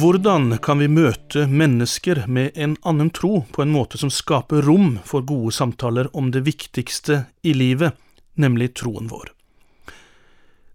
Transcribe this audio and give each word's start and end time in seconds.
Hvordan 0.00 0.54
kan 0.64 0.78
vi 0.80 0.86
møte 0.88 1.42
mennesker 1.44 2.22
med 2.24 2.54
en 2.56 2.76
annen 2.88 3.10
tro 3.12 3.42
på 3.52 3.60
en 3.60 3.72
måte 3.74 3.98
som 4.00 4.08
skaper 4.08 4.62
rom 4.64 4.94
for 5.04 5.26
gode 5.28 5.52
samtaler 5.52 6.08
om 6.16 6.30
det 6.32 6.40
viktigste 6.46 7.18
i 7.44 7.52
livet, 7.52 7.92
nemlig 8.40 8.70
troen 8.80 9.10
vår? 9.10 9.28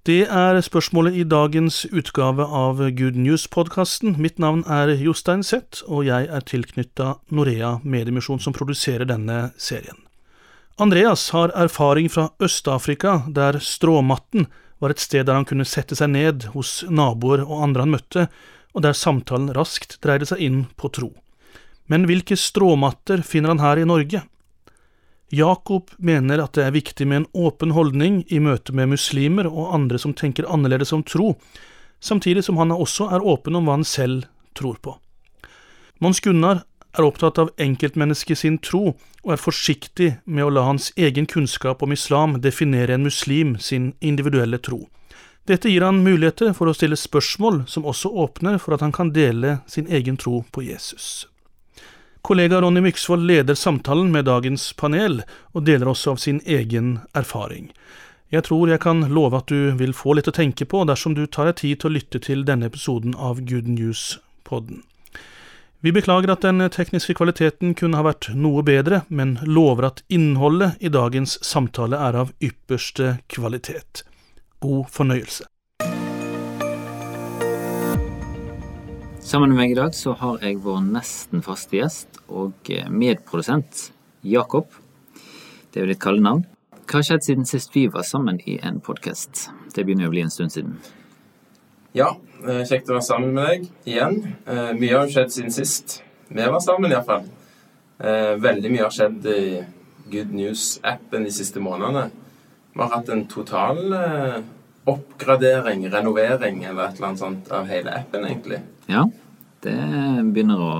Det 0.05 0.27
er 0.29 0.59
spørsmålet 0.61 1.17
i 1.17 1.25
dagens 1.25 1.87
utgave 1.89 2.45
av 2.45 2.83
Good 2.99 3.17
News-podkasten. 3.17 4.19
Mitt 4.21 4.37
navn 4.37 4.61
er 4.69 4.93
Jostein 4.93 5.41
Seth, 5.41 5.81
og 5.89 6.05
jeg 6.05 6.29
er 6.29 6.45
tilknytta 6.45 7.15
Norea 7.33 7.79
Mediemisjon, 7.81 8.43
som 8.43 8.53
produserer 8.53 9.09
denne 9.09 9.55
serien. 9.57 10.03
Andreas 10.77 11.31
har 11.33 11.55
erfaring 11.55 12.11
fra 12.13 12.29
Øst-Afrika, 12.37 13.23
der 13.25 13.57
stråmatten 13.57 14.45
var 14.77 14.93
et 14.93 15.01
sted 15.01 15.25
der 15.25 15.39
han 15.39 15.47
kunne 15.49 15.65
sette 15.65 15.97
seg 15.97 16.13
ned 16.13 16.51
hos 16.53 16.83
naboer 16.91 17.41
og 17.47 17.63
andre 17.63 17.87
han 17.87 17.95
møtte, 17.95 18.27
og 18.75 18.83
der 18.83 18.97
samtalen 18.97 19.53
raskt 19.55 19.97
dreide 20.03 20.27
seg 20.27 20.43
inn 20.43 20.65
på 20.75 20.91
tro. 20.91 21.13
Men 21.87 22.07
hvilke 22.09 22.35
stråmatter 22.37 23.23
finner 23.23 23.53
han 23.53 23.63
her 23.63 23.79
i 23.79 23.87
Norge? 23.87 24.23
Jakob 25.33 25.89
mener 25.97 26.43
at 26.43 26.53
det 26.57 26.65
er 26.65 26.75
viktig 26.75 27.07
med 27.07 27.23
en 27.23 27.47
åpen 27.47 27.73
holdning 27.73 28.21
i 28.27 28.41
møte 28.43 28.75
med 28.75 28.91
muslimer 28.91 29.47
og 29.49 29.73
andre 29.73 29.99
som 30.01 30.13
tenker 30.13 30.49
annerledes 30.51 30.93
om 30.93 31.03
tro, 31.03 31.33
samtidig 31.99 32.43
som 32.45 32.59
han 32.61 32.73
også 32.75 33.09
er 33.15 33.25
åpen 33.25 33.57
om 33.57 33.65
hva 33.65 33.79
han 33.79 33.87
selv 33.87 34.27
tror 34.57 34.77
på. 34.83 34.95
Mons 36.03 36.19
Gunnar 36.21 36.65
er 36.95 37.07
opptatt 37.07 37.39
av 37.41 37.51
enkeltmennesket 37.59 38.39
sin 38.39 38.57
tro, 38.63 38.93
og 39.25 39.33
er 39.33 39.41
forsiktig 39.41 40.09
med 40.25 40.45
å 40.45 40.51
la 40.53 40.65
hans 40.67 40.91
egen 40.95 41.25
kunnskap 41.25 41.81
om 41.83 41.95
islam 41.95 42.37
definere 42.43 42.95
en 42.95 43.07
muslim 43.07 43.55
sin 43.59 43.93
individuelle 43.99 44.59
tro. 44.61 44.85
Dette 45.45 45.69
gir 45.69 45.81
han 45.85 46.01
muligheter 46.03 46.55
for 46.57 46.65
å 46.65 46.73
stille 46.73 46.97
spørsmål 46.97 47.63
som 47.69 47.85
også 47.85 48.09
åpner 48.09 48.57
for 48.57 48.73
at 48.73 48.81
han 48.81 48.93
kan 48.95 49.11
dele 49.13 49.59
sin 49.69 49.85
egen 49.85 50.17
tro 50.17 50.39
på 50.51 50.63
Jesus. 50.65 51.27
Kollega 52.25 52.57
Ronny 52.61 52.81
Myksvold 52.81 53.27
leder 53.29 53.53
samtalen 53.53 54.09
med 54.11 54.25
dagens 54.25 54.71
panel, 54.73 55.19
og 55.53 55.67
deler 55.67 55.91
også 55.91 56.15
av 56.15 56.23
sin 56.23 56.39
egen 56.49 56.95
erfaring. 57.13 57.67
Jeg 58.33 58.47
tror 58.47 58.71
jeg 58.71 58.81
kan 58.81 59.05
love 59.13 59.37
at 59.37 59.53
du 59.53 59.75
vil 59.77 59.93
få 59.93 60.15
litt 60.17 60.31
å 60.31 60.33
tenke 60.33 60.65
på 60.65 60.81
dersom 60.89 61.13
du 61.13 61.27
tar 61.29 61.51
deg 61.51 61.59
tid 61.61 61.83
til 61.83 61.91
å 61.91 61.93
lytte 61.99 62.23
til 62.25 62.41
denne 62.47 62.71
episoden 62.71 63.13
av 63.13 63.43
Good 63.45 63.69
News-podden. 63.69 64.81
Vi 65.85 65.93
beklager 65.93 66.33
at 66.33 66.41
den 66.41 66.65
tekniske 66.73 67.13
kvaliteten 67.21 67.77
kunne 67.77 68.01
ha 68.01 68.07
vært 68.09 68.31
noe 68.33 68.65
bedre, 68.65 69.03
men 69.13 69.37
lover 69.45 69.91
at 69.91 70.01
innholdet 70.09 70.81
i 70.81 70.89
dagens 70.89 71.37
samtale 71.45 72.01
er 72.01 72.17
av 72.25 72.33
ypperste 72.41 73.19
kvalitet. 73.29 74.01
God 74.59 74.85
fornøyelse. 74.91 75.45
Sammen 79.25 79.49
med 79.49 79.57
meg 79.57 79.71
i 79.73 79.77
dag 79.77 79.95
så 79.97 80.13
har 80.19 80.43
jeg 80.45 80.59
vår 80.61 80.83
nesten 80.85 81.41
faste 81.41 81.79
gjest 81.79 82.19
og 82.29 82.69
eh, 82.69 82.85
medprodusent 82.93 83.87
Jakob. 84.21 84.69
Det 85.71 85.81
er 85.81 85.87
jo 85.87 85.91
ditt 85.91 86.01
kallenavn. 86.03 86.43
Hva 86.85 86.99
har 86.99 87.07
skjedd 87.07 87.25
siden 87.25 87.49
sist 87.49 87.73
vi 87.73 87.87
var 87.89 88.05
sammen 88.05 88.37
i 88.45 88.59
en 88.61 88.77
podkast? 88.85 89.47
Det 89.73 89.81
begynner 89.81 90.05
jo 90.05 90.11
å 90.11 90.13
bli 90.13 90.23
en 90.27 90.33
stund 90.33 90.53
siden. 90.53 90.77
Ja, 91.97 92.11
eh, 92.45 92.61
kjekt 92.69 92.91
å 92.91 92.99
være 92.99 93.07
sammen 93.07 93.33
med 93.33 93.49
deg 93.49 93.95
igjen. 93.95 94.21
Eh, 94.45 94.71
mye 94.77 94.93
har 94.93 95.09
jo 95.09 95.15
skjedd 95.17 95.33
siden 95.33 95.55
sist. 95.57 95.97
Vi 96.29 96.45
var 96.45 96.61
sammen 96.61 96.93
iallfall. 96.93 97.25
Veldig 97.95 98.69
mye 98.73 98.83
har 98.83 98.91
skjedd 98.91 99.27
i 99.31 99.41
Good 100.11 100.33
News-appen 100.35 101.23
de 101.23 101.31
siste 101.31 101.61
månedene. 101.63 102.09
Vi 102.75 102.83
har 102.83 102.91
hatt 102.91 103.09
en 103.09 103.25
total 103.31 103.95
oppgradering, 104.85 105.87
renovering 105.89 106.63
eller 106.63 106.89
et 106.89 106.97
eller 106.97 107.07
annet 107.07 107.19
sånt 107.19 107.51
av 107.55 107.69
hele 107.69 107.93
appen, 107.95 108.25
egentlig. 108.27 108.59
Ja, 108.91 109.07
det 109.65 109.77
begynner 110.35 110.61
å 110.61 110.73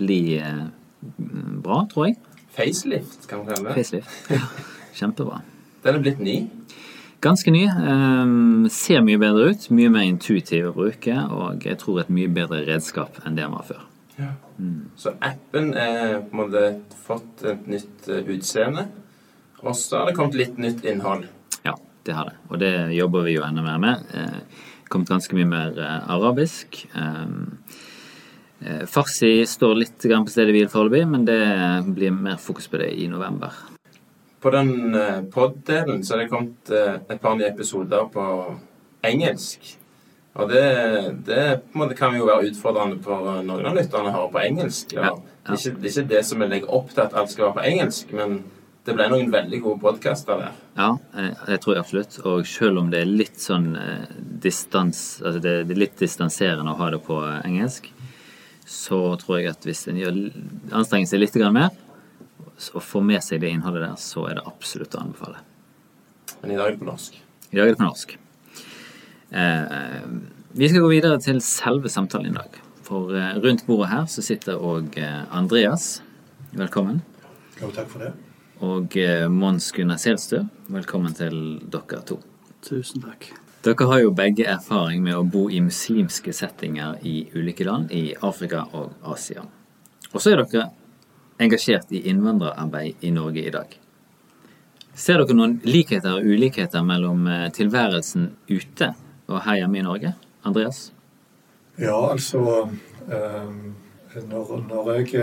bli 0.00 0.38
eh, 0.38 0.62
bra, 1.60 1.82
tror 1.90 2.08
jeg. 2.08 2.16
Facelift, 2.56 3.26
kan 3.28 3.44
vi 3.44 3.52
kalle 3.52 3.68
det. 3.68 3.74
Facelift, 3.76 4.30
ja. 4.32 4.40
Kjempebra. 4.96 5.42
Den 5.84 5.98
er 5.98 6.04
blitt 6.04 6.22
ny. 6.24 6.36
Ganske 7.20 7.52
ny. 7.52 7.66
Um, 7.68 8.64
ser 8.72 9.04
mye 9.04 9.20
bedre 9.20 9.50
ut. 9.52 9.66
Mye 9.76 9.92
mer 9.92 10.06
intuitiv 10.08 10.70
å 10.70 10.74
bruke. 10.76 11.14
Og 11.36 11.66
jeg 11.68 11.78
tror 11.80 12.00
et 12.02 12.12
mye 12.12 12.30
bedre 12.32 12.62
redskap 12.68 13.20
enn 13.24 13.36
det 13.36 13.44
den 13.44 13.54
var 13.54 13.66
før. 13.68 13.84
Ja. 14.16 14.32
Mm. 14.56 14.88
Så 15.00 15.12
appen 15.24 15.70
er 15.76 16.18
på 16.24 16.34
en 16.34 16.40
måte 16.40 16.64
fått 17.04 17.44
et 17.48 17.68
nytt 17.70 18.08
uh, 18.08 18.22
utseende. 18.24 18.88
Og 19.60 19.76
så 19.76 20.00
har 20.00 20.08
det 20.08 20.16
kommet 20.16 20.40
litt 20.40 20.58
nytt 20.60 20.84
innhold. 20.88 21.28
Det 22.06 22.16
har 22.16 22.30
det. 22.30 22.36
Og 22.48 22.60
det 22.62 22.74
jobber 22.96 23.26
vi 23.26 23.36
jo 23.36 23.44
enda 23.44 23.62
mer 23.64 23.80
med. 23.82 24.12
Eh, 24.16 24.60
kommet 24.90 25.08
ganske 25.08 25.36
mye 25.38 25.46
mer 25.46 25.78
eh, 25.78 26.10
arabisk. 26.10 26.80
Ehm, 26.98 27.58
eh, 28.60 28.86
farsi 28.90 29.46
står 29.46 29.76
litt 29.78 30.06
på 30.06 30.32
stedet 30.32 30.54
hvil 30.56 30.70
foreløpig, 30.72 31.04
men 31.08 31.26
det 31.28 31.40
blir 31.94 32.14
mer 32.14 32.40
fokus 32.42 32.66
på 32.68 32.80
det 32.82 32.90
i 32.98 33.06
november. 33.10 33.54
På 34.40 34.50
den 34.50 34.94
eh, 34.96 35.20
pod-delen 35.30 36.02
så 36.02 36.16
er 36.16 36.24
det 36.24 36.32
kommet 36.32 36.72
et 36.74 37.20
par 37.22 37.38
nye 37.38 37.52
episoder 37.52 38.08
på 38.10 38.24
engelsk. 39.06 39.76
Og 40.40 40.50
det, 40.50 40.66
det 41.26 41.44
måte 41.74 41.96
kan 41.98 42.14
jo 42.14 42.26
være 42.26 42.50
utfordrende 42.50 43.00
for 43.02 43.42
noen 43.42 43.66
av 43.66 43.76
lytterne 43.76 44.10
å 44.10 44.16
høre 44.16 44.32
på 44.34 44.42
engelsk. 44.42 44.94
Ja, 44.96 45.10
ja. 45.10 45.16
Det, 45.46 45.54
er 45.54 45.58
ikke, 45.58 45.76
det, 45.76 45.90
er 45.90 45.94
ikke, 45.94 46.10
det 46.14 46.24
som 46.26 46.42
vi 46.42 46.48
legger 46.50 46.74
opp 46.78 46.92
til 46.94 47.02
at 47.04 47.16
alt 47.18 47.32
skal 47.32 47.48
være 47.48 47.58
på 47.58 47.66
engelsk, 47.70 48.12
men 48.14 48.40
det 48.90 48.96
ble 48.98 49.06
noen 49.12 49.28
veldig 49.30 49.60
gode 49.62 49.78
podkaster 49.84 50.40
der. 50.40 50.54
Ja, 50.74 50.88
det 51.46 51.60
tror 51.62 51.76
jeg 51.76 51.84
absolutt. 51.84 52.16
Og 52.26 52.46
selv 52.48 52.80
om 52.82 52.88
det 52.90 53.04
er 53.04 53.10
litt 53.10 53.38
sånn 53.38 53.68
eh, 53.78 54.08
distans, 54.42 55.20
altså 55.22 55.42
det, 55.44 55.52
er 55.62 55.78
litt 55.78 55.98
distanserende 56.00 56.74
å 56.74 56.78
ha 56.80 56.88
det 56.94 56.98
på 57.06 57.18
eh, 57.22 57.36
engelsk, 57.46 57.86
så 58.66 58.98
tror 59.20 59.38
jeg 59.38 59.52
at 59.52 59.66
hvis 59.66 59.84
en 59.90 60.00
gjør 60.00 60.18
anstrenger 60.80 61.10
seg 61.10 61.22
litt 61.22 61.38
mer 61.54 61.70
og 62.74 62.82
får 62.84 63.04
med 63.06 63.24
seg 63.24 63.40
det 63.42 63.52
innholdet 63.54 63.86
der, 63.86 64.00
så 64.00 64.26
er 64.28 64.38
det 64.38 64.46
absolutt 64.46 64.96
å 64.98 65.04
anbefale. 65.04 65.44
Men 66.42 66.52
i 66.54 66.58
dag 66.58 66.68
er 66.68 66.74
det 66.74 66.82
på 66.82 66.88
norsk? 66.90 67.20
I 67.50 67.56
dag 67.56 67.64
er 67.64 67.72
det 67.72 67.80
på 67.80 67.86
norsk. 67.86 68.16
Eh, 69.30 70.08
vi 70.58 70.70
skal 70.70 70.84
gå 70.84 70.90
videre 70.92 71.20
til 71.22 71.38
selve 71.44 71.92
samtalen 71.92 72.32
i 72.32 72.36
dag. 72.36 72.58
For 72.86 73.14
eh, 73.14 73.38
rundt 73.42 73.62
bordet 73.68 73.92
her 73.94 74.10
så 74.10 74.24
sitter 74.26 74.58
òg 74.58 74.98
eh, 74.98 75.22
Andreas. 75.30 76.00
Velkommen. 76.58 77.04
Jo, 77.60 77.70
takk 77.70 77.86
for 77.92 78.02
det 78.02 78.16
og 78.60 78.96
eh, 78.96 79.26
Mons 79.28 79.70
Gunnar 79.72 80.00
Selstø. 80.00 80.42
Velkommen 80.68 81.14
til 81.16 81.36
dere 81.72 82.02
to. 82.06 82.18
Tusen 82.64 83.02
takk. 83.04 83.30
Dere 83.64 83.86
har 83.88 84.02
jo 84.02 84.12
begge 84.16 84.46
erfaring 84.48 85.02
med 85.04 85.16
å 85.16 85.24
bo 85.24 85.46
i 85.52 85.60
muslimske 85.64 86.32
settinger 86.36 87.00
i 87.04 87.22
ulike 87.34 87.64
land 87.64 87.92
i 87.92 88.10
Afrika 88.24 88.66
og 88.76 88.92
Asia. 89.14 89.44
Og 90.12 90.20
så 90.20 90.34
er 90.34 90.42
dere 90.42 90.68
engasjert 91.40 91.92
i 91.96 92.02
innvandrerarbeid 92.12 93.04
i 93.04 93.12
Norge 93.16 93.44
i 93.46 93.52
dag. 93.54 93.72
Ser 94.92 95.22
dere 95.22 95.36
noen 95.36 95.58
likheter 95.64 96.18
og 96.18 96.28
ulikheter 96.28 96.84
mellom 96.84 97.28
eh, 97.28 97.48
tilværelsen 97.56 98.30
ute 98.50 98.92
og 99.30 99.44
her 99.46 99.62
hjemme 99.62 99.80
i 99.80 99.86
Norge? 99.86 100.14
Andreas? 100.44 100.90
Ja, 101.80 101.96
altså 102.10 102.68
eh, 103.08 103.52
når, 104.28 104.56
når 104.68 104.94
jeg, 104.98 105.20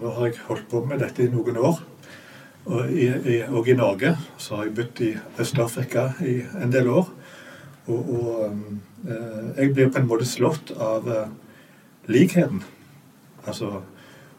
Nå 0.00 0.12
har 0.16 0.28
jeg 0.28 0.44
holdt 0.46 0.68
på 0.70 0.84
med 0.88 1.02
dette 1.04 1.26
i 1.26 1.32
noen 1.32 1.58
år. 1.60 1.82
Og 2.64 2.90
i, 2.90 3.06
i, 3.06 3.40
og 3.48 3.68
i 3.68 3.74
Norge 3.74 4.16
så 4.38 4.56
har 4.56 4.68
jeg 4.68 4.74
bodd 4.76 5.00
i 5.02 5.12
Øst-Afrika 5.42 6.12
i 6.22 6.42
en 6.62 6.72
del 6.72 6.88
år. 6.88 7.08
Og, 7.86 8.12
og 8.14 8.56
eh, 9.08 9.48
jeg 9.56 9.72
blir 9.74 9.90
på 9.90 9.98
en 9.98 10.06
måte 10.06 10.28
slått 10.28 10.70
av 10.78 11.08
eh, 11.10 11.32
likheten. 12.06 12.62
Altså 13.46 13.80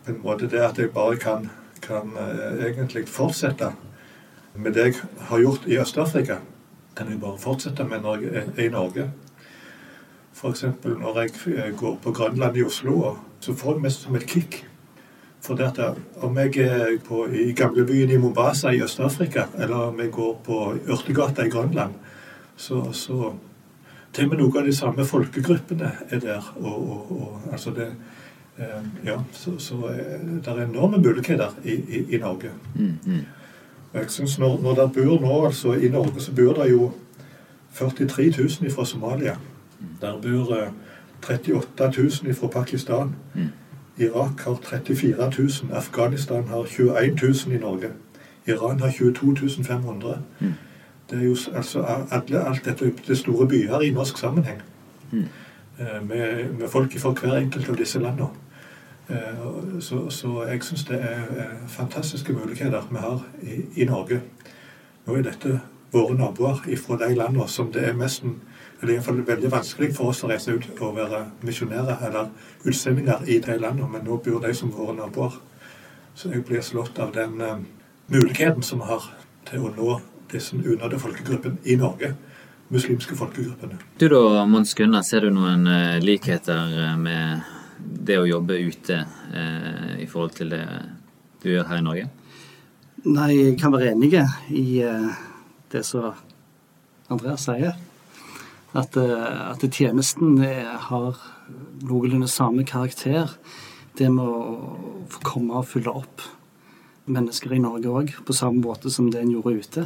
på 0.05 0.11
en 0.11 0.21
måte 0.23 0.47
det 0.47 0.63
at 0.63 0.79
jeg 0.79 0.93
bare 0.95 1.19
kan, 1.19 1.49
kan 1.83 2.15
eh, 2.19 2.63
egentlig 2.69 3.07
fortsette 3.11 3.73
med 4.55 4.73
det 4.73 4.85
jeg 4.85 4.95
har 5.27 5.43
gjort 5.43 5.67
i 5.67 5.79
Øst-Afrika. 5.79 6.39
Kan 6.95 7.09
jeg 7.09 7.19
bare 7.19 7.39
fortsette 7.39 7.83
med 7.83 8.05
er 8.05 8.65
i 8.65 8.69
Norge. 8.69 9.11
F.eks. 10.33 10.65
når 10.83 11.19
jeg 11.19 11.31
eh, 11.55 11.75
går 11.77 11.97
på 12.03 12.11
Grønland 12.11 12.57
i 12.57 12.63
Oslo, 12.63 13.17
så 13.39 13.53
får 13.53 13.73
jeg 13.73 13.81
mest 13.81 14.01
som 14.01 14.15
et 14.15 14.27
kick. 14.27 14.63
For 15.44 15.60
dette, 15.60 15.90
om 16.24 16.38
jeg 16.40 16.57
er 16.63 16.98
på, 17.04 17.25
i 17.28 17.51
gamlebyen 17.51 18.13
i 18.16 18.18
Mombasa 18.18 18.72
i 18.72 18.81
Øst-Afrika, 18.84 19.50
eller 19.60 19.90
om 19.90 20.00
jeg 20.00 20.12
går 20.12 20.38
på 20.45 20.60
Ørtegata 20.88 21.44
i 21.44 21.51
Grønland, 21.51 21.98
så, 22.56 22.92
så 22.92 23.34
Til 24.13 24.28
og 24.28 24.30
med 24.30 24.44
noen 24.44 24.57
av 24.62 24.68
de 24.68 24.74
samme 24.78 25.04
folkegruppene 25.10 25.88
er 26.13 26.19
der. 26.22 26.50
Og, 26.62 26.75
og, 26.94 27.07
og 27.12 27.54
altså 27.56 27.72
det, 27.74 27.88
Eh, 28.57 28.84
ja, 29.06 29.24
så, 29.31 29.57
så 29.57 29.75
det 30.44 30.48
er 30.48 30.63
enorme 30.63 30.98
muligheter 30.98 31.50
i, 31.63 31.72
i, 31.72 32.16
i 32.16 32.18
Norge. 32.18 32.50
Mm, 32.75 32.98
mm. 33.06 33.22
Jeg 33.94 34.06
synes 34.07 34.40
når, 34.40 34.60
når 34.62 34.75
det 34.75 34.92
bor 34.94 35.19
nå, 35.22 35.45
altså 35.45 35.74
I 35.74 35.90
Norge 35.90 36.22
så 36.22 36.36
bor 36.36 36.54
det 36.54 36.72
jo 36.72 36.92
43 37.74 38.34
000 38.62 38.72
fra 38.72 38.86
Somalia. 38.86 39.36
Der 40.01 40.22
bor 40.22 40.54
eh, 40.57 40.69
38 41.24 42.01
000 42.24 42.36
fra 42.36 42.48
Pakistan. 42.48 43.16
Mm. 43.34 43.50
Irak 43.98 44.40
har 44.40 44.56
34 44.63 45.31
000. 45.38 45.50
Afghanistan 45.74 46.48
har 46.48 46.66
21 46.66 47.22
000 47.48 47.56
i 47.56 47.60
Norge. 47.60 47.90
Iran 48.48 48.80
har 48.80 48.92
22 48.92 49.63
500. 49.63 50.18
Mm. 50.40 50.54
Det 51.10 51.19
er 51.19 51.24
jo 51.24 51.36
altså 51.56 51.81
alle, 52.12 52.48
alt 52.48 52.66
dette 52.66 52.94
det 53.07 53.18
store 53.18 53.48
byer 53.48 53.80
i 53.81 53.92
norsk 53.92 54.18
sammenheng. 54.18 54.62
Mm. 55.12 55.25
Eh, 55.80 56.07
Med, 56.07 56.54
med 56.60 56.68
folk 56.69 57.00
fra 57.00 57.12
hver 57.12 57.36
enkelt 57.38 57.69
av 57.69 57.75
disse 57.78 58.00
landene. 58.00 58.28
Eh, 59.10 59.80
Så, 59.80 60.10
så 60.10 60.44
jeg 60.44 60.63
syns 60.63 60.84
det 60.84 61.00
er 61.01 61.24
fantastiske 61.68 62.34
muligheter 62.34 62.88
vi 62.92 62.98
har 62.98 63.25
i, 63.42 63.81
i 63.81 63.86
Norge. 63.86 64.22
Nå 65.06 65.16
er 65.16 65.22
dette 65.22 65.60
våre 65.92 66.16
naboer 66.18 66.62
fra 66.78 66.98
de 67.07 67.16
landene 67.16 67.48
som 67.48 67.72
det 67.72 67.84
er 67.88 67.94
nesten 67.94 68.38
eller 68.83 68.97
iallfall 68.97 69.21
veldig 69.24 69.50
vanskelig 69.51 69.94
for 69.95 70.12
oss 70.12 70.25
å 70.25 70.30
reise 70.30 70.51
ut 70.51 70.65
og 70.83 70.97
være 70.97 71.21
misjonærer 71.47 72.01
eller 72.09 72.31
utsendinger 72.68 73.24
i 73.31 73.38
de 73.39 73.56
landene, 73.56 73.88
men 73.94 74.03
nå 74.03 74.18
bor 74.25 74.41
de 74.44 74.51
som 74.57 74.71
våre 74.75 74.95
naboer. 74.97 75.38
Så 76.15 76.33
jeg 76.33 76.44
blir 76.45 76.62
slått 76.62 77.00
av 77.00 77.13
den 77.15 77.39
uh, 77.39 77.62
muligheten 78.12 78.63
som 78.65 78.81
vi 78.83 78.89
har 78.89 79.06
til 79.47 79.63
å 79.63 79.71
nå 79.77 79.94
disse 80.33 80.57
unådde 80.57 81.00
folkegruppen 81.00 81.56
i 81.63 81.77
Norge. 81.80 82.12
Muslimske 82.74 83.15
folkegruppene. 83.15 83.80
Du 84.01 84.07
da, 84.12 84.44
Mons 84.50 84.75
Gunnar, 84.75 85.06
ser 85.07 85.24
du 85.24 85.31
noen 85.31 85.63
uh, 85.69 86.03
likheter 86.03 86.75
eh, 86.83 87.00
med 87.00 87.47
det 87.80 88.19
å 88.19 88.27
jobbe 88.27 88.59
ute 88.59 89.00
uh, 89.00 89.95
i 89.95 90.09
forhold 90.09 90.35
til 90.41 90.51
det 90.51 90.65
du 91.44 91.53
gjør 91.53 91.71
her 91.71 91.80
i 91.80 91.88
Norge? 91.88 92.12
Nei, 93.07 93.31
jeg 93.38 93.56
kan 93.63 93.71
være 93.71 93.94
enig 93.95 94.13
i 94.51 94.83
det 95.71 95.81
som 95.83 96.12
Andreas 97.12 97.47
sier. 97.47 97.75
At, 98.73 98.97
eh, 98.97 99.51
at 99.51 99.61
tjenesten 99.69 100.39
eh, 100.41 100.69
har 100.89 101.19
noenlunde 101.85 102.27
samme 102.27 102.65
karakter. 102.65 103.29
Det 103.97 104.09
med 104.09 104.25
å 104.25 105.05
få 105.13 105.21
komme 105.27 105.59
og 105.59 105.67
fylle 105.69 105.93
opp 105.93 106.23
mennesker 107.05 107.53
i 107.53 107.61
Norge 107.61 107.91
òg, 107.91 108.13
på 108.25 108.33
samme 108.33 108.63
måte 108.63 108.89
som 108.89 109.11
det 109.11 109.21
en 109.21 109.33
gjorde 109.35 109.59
ute. 109.59 109.83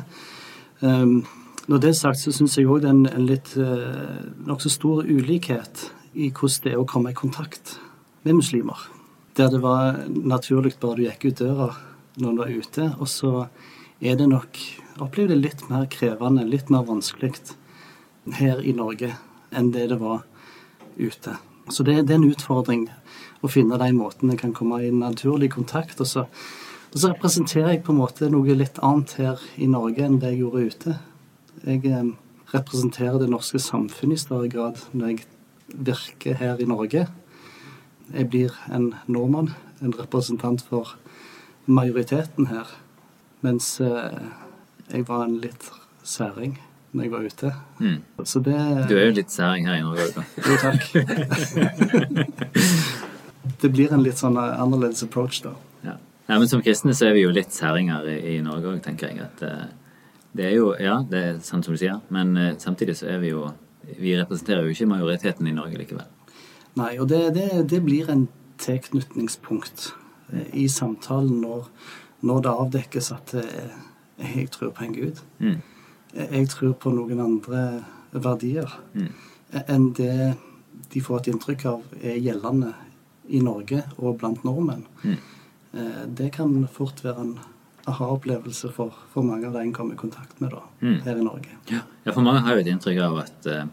Um, 0.79 1.25
når 1.67 1.81
det 1.81 1.89
er 1.89 1.97
sagt, 1.97 2.21
så 2.21 2.31
syns 2.31 2.55
jeg 2.55 2.69
òg 2.69 2.83
det 2.83 2.91
er 2.91 2.95
en, 2.95 3.07
en 3.09 3.25
litt 3.27 3.55
uh, 3.57 4.21
nokså 4.47 4.71
stor 4.71 5.01
ulikhet 5.03 5.87
i 6.13 6.29
hvordan 6.29 6.63
det 6.63 6.75
er 6.75 6.79
å 6.79 6.87
komme 6.87 7.11
i 7.11 7.17
kontakt 7.17 7.75
med 8.23 8.37
muslimer. 8.37 8.85
Der 9.35 9.49
det 9.51 9.63
var 9.65 9.97
naturlig 10.07 10.77
bare 10.79 11.01
du 11.01 11.07
gikk 11.07 11.27
ut 11.27 11.41
døra 11.41 11.71
når 12.21 12.31
du 12.31 12.41
var 12.43 12.53
ute, 12.53 12.89
og 13.01 13.09
så 13.11 13.33
er 13.99 14.17
det 14.17 14.29
nok 14.29 14.61
opplevd 15.01 15.35
litt 15.37 15.65
mer 15.71 15.89
krevende, 15.91 16.45
litt 16.45 16.71
mer 16.73 16.85
vanskelig 16.87 17.35
her 18.35 18.62
i 18.62 18.74
Norge 18.75 19.13
enn 19.56 19.71
det 19.71 19.88
det 19.91 20.00
var 20.01 20.24
ute. 20.97 21.38
Så 21.69 21.83
det, 21.83 22.07
det 22.07 22.15
er 22.15 22.21
en 22.21 22.31
utfordring 22.31 22.88
å 23.44 23.50
finne 23.51 23.79
de 23.79 23.89
måtene 23.95 24.35
jeg 24.35 24.41
kan 24.45 24.56
komme 24.56 24.79
i 24.83 24.91
naturlig 24.94 25.51
kontakt. 25.53 26.00
Og 26.01 26.07
så, 26.09 26.25
og 26.91 26.97
så 26.97 27.12
representerer 27.12 27.75
jeg 27.75 27.83
på 27.85 27.94
en 27.94 28.01
måte 28.01 28.29
noe 28.31 28.57
litt 28.57 28.79
annet 28.83 29.18
her 29.19 29.44
i 29.57 29.69
Norge 29.71 30.06
enn 30.06 30.19
det 30.21 30.33
jeg 30.33 30.44
gjorde 30.44 30.65
ute. 30.71 30.97
Jeg 31.65 31.83
eh, 31.91 32.12
representerer 32.53 33.19
det 33.21 33.29
norske 33.31 33.62
samfunnet 33.62 34.18
i 34.18 34.24
større 34.24 34.51
grad 34.51 34.81
når 34.94 35.13
jeg 35.13 35.25
virker 35.89 36.39
her 36.39 36.62
i 36.63 36.69
Norge. 36.69 37.07
Jeg 38.13 38.30
blir 38.31 38.56
en 38.71 38.94
nordmann, 39.12 39.51
en 39.83 39.95
representant 39.97 40.63
for 40.63 40.95
majoriteten 41.68 42.47
her. 42.47 42.71
Mens 43.44 43.75
eh, 43.83 44.23
jeg 44.88 45.07
var 45.09 45.27
en 45.27 45.38
litt 45.44 45.68
særing 46.07 46.56
når 46.91 47.03
jeg 47.03 47.11
var 47.11 47.25
ute. 47.25 47.51
Mm. 47.79 48.25
Så 48.25 48.39
det 48.39 48.57
Du 48.89 48.95
er 48.97 49.05
jo 49.09 49.15
litt 49.17 49.31
særing 49.31 49.67
her 49.67 49.79
i 49.79 49.83
Norge 49.83 50.07
òg, 50.07 50.13
da. 50.15 50.23
Jo, 50.47 50.53
takk. 50.61 50.83
det 53.61 53.71
blir 53.73 53.93
en 53.93 54.03
litt 54.05 54.19
sånn 54.21 54.37
eh, 54.39 54.61
annerledes 54.61 55.03
approach, 55.05 55.41
da. 55.45 55.53
Ja. 55.83 55.97
ja. 56.29 56.37
men 56.37 56.47
som 56.49 56.63
kristne 56.63 56.95
så 56.97 57.09
er 57.09 57.17
vi 57.17 57.25
jo 57.25 57.33
litt 57.35 57.53
særinger 57.55 58.07
i, 58.13 58.17
i 58.35 58.39
Norge 58.45 58.71
òg, 58.71 58.81
tenker 58.85 59.11
jeg. 59.11 59.27
At 59.27 59.43
eh, 59.45 59.67
det 60.37 60.49
er 60.49 60.57
jo 60.57 60.73
Ja, 60.79 61.01
det 61.09 61.23
er 61.23 61.39
sant 61.45 61.67
som 61.67 61.75
du 61.75 61.81
sier, 61.81 61.99
men 62.13 62.35
eh, 62.37 62.55
samtidig 62.61 62.97
så 63.01 63.11
er 63.15 63.23
vi 63.23 63.33
jo 63.35 63.49
Vi 63.97 64.17
representerer 64.19 64.65
jo 64.65 64.73
ikke 64.73 64.89
majoriteten 64.91 65.47
i 65.47 65.55
Norge 65.55 65.77
likevel. 65.79 66.07
Nei, 66.77 66.97
og 66.99 67.07
det, 67.09 67.21
det, 67.37 67.69
det 67.71 67.79
blir 67.85 68.09
en 68.11 68.27
tilknytningspunkt 68.59 69.93
i 70.53 70.67
samtalen 70.67 71.39
når, 71.39 71.69
når 72.27 72.41
det 72.43 72.51
avdekkes 72.51 73.07
at 73.15 73.31
jeg 73.37 74.49
tror 74.51 74.73
på 74.75 74.83
en 74.83 74.93
Gud. 74.97 75.21
Mm. 75.39 75.61
Jeg 76.17 76.29
jeg 76.31 76.49
tror 76.49 76.73
på 76.81 76.91
noen 76.95 77.19
andre 77.21 77.83
verdier 78.13 78.71
Mm. 78.95 79.09
enn 79.67 79.93
det 79.93 80.35
de 80.91 80.99
får 81.01 81.19
et 81.19 81.27
inntrykk 81.33 81.65
av 81.65 81.81
er 82.01 82.17
gjeldende 82.19 82.73
i 83.29 83.39
Norge 83.43 83.83
og 83.99 84.17
blant 84.19 84.43
nordmenn. 84.43 84.85
Mm. 85.03 85.17
Eh, 85.73 86.05
Det 86.15 86.31
kan 86.33 86.67
fort 86.71 87.01
være 87.03 87.19
en 87.21 87.39
aha-opplevelse 87.87 88.71
for, 88.73 88.91
for 89.13 89.23
mange 89.23 89.47
av 89.47 89.53
de 89.53 89.59
en 89.59 89.73
kommer 89.73 89.93
i 89.93 89.97
kontakt 89.97 90.39
med 90.41 90.51
da, 90.51 90.61
Mm. 90.81 91.01
her 91.03 91.17
i 91.17 91.23
Norge. 91.23 91.49
Ja, 91.71 92.11
for 92.11 92.21
mange 92.21 92.41
har 92.41 92.53
jo 92.55 92.59
et 92.59 92.67
inntrykk 92.67 93.01
av 93.03 93.17
at 93.19 93.45
eh, 93.47 93.65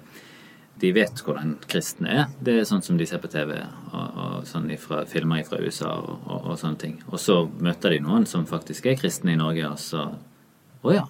de 0.78 0.92
vet 0.92 1.14
hvordan 1.22 1.56
kristne 1.68 2.08
er. 2.08 2.26
Det 2.42 2.54
er 2.60 2.64
sånn 2.64 2.82
som 2.82 2.96
de 2.98 3.06
ser 3.06 3.18
på 3.18 3.30
TV 3.30 3.52
og, 3.92 4.16
og 4.16 4.44
sånn 4.46 4.70
ifra, 4.70 5.04
filmer 5.06 5.44
fra 5.44 5.58
USA 5.62 5.92
og, 6.00 6.18
og, 6.26 6.46
og 6.50 6.58
sånne 6.58 6.78
ting. 6.78 6.96
Og 7.10 7.18
så 7.18 7.48
møter 7.60 7.90
de 7.90 8.00
noen 8.00 8.26
som 8.26 8.44
faktisk 8.46 8.86
er 8.86 8.96
kristne 8.96 9.32
i 9.32 9.36
Norge, 9.36 9.70
og 9.70 9.78
så 9.78 10.08
Å 10.84 10.92
ja, 10.92 11.04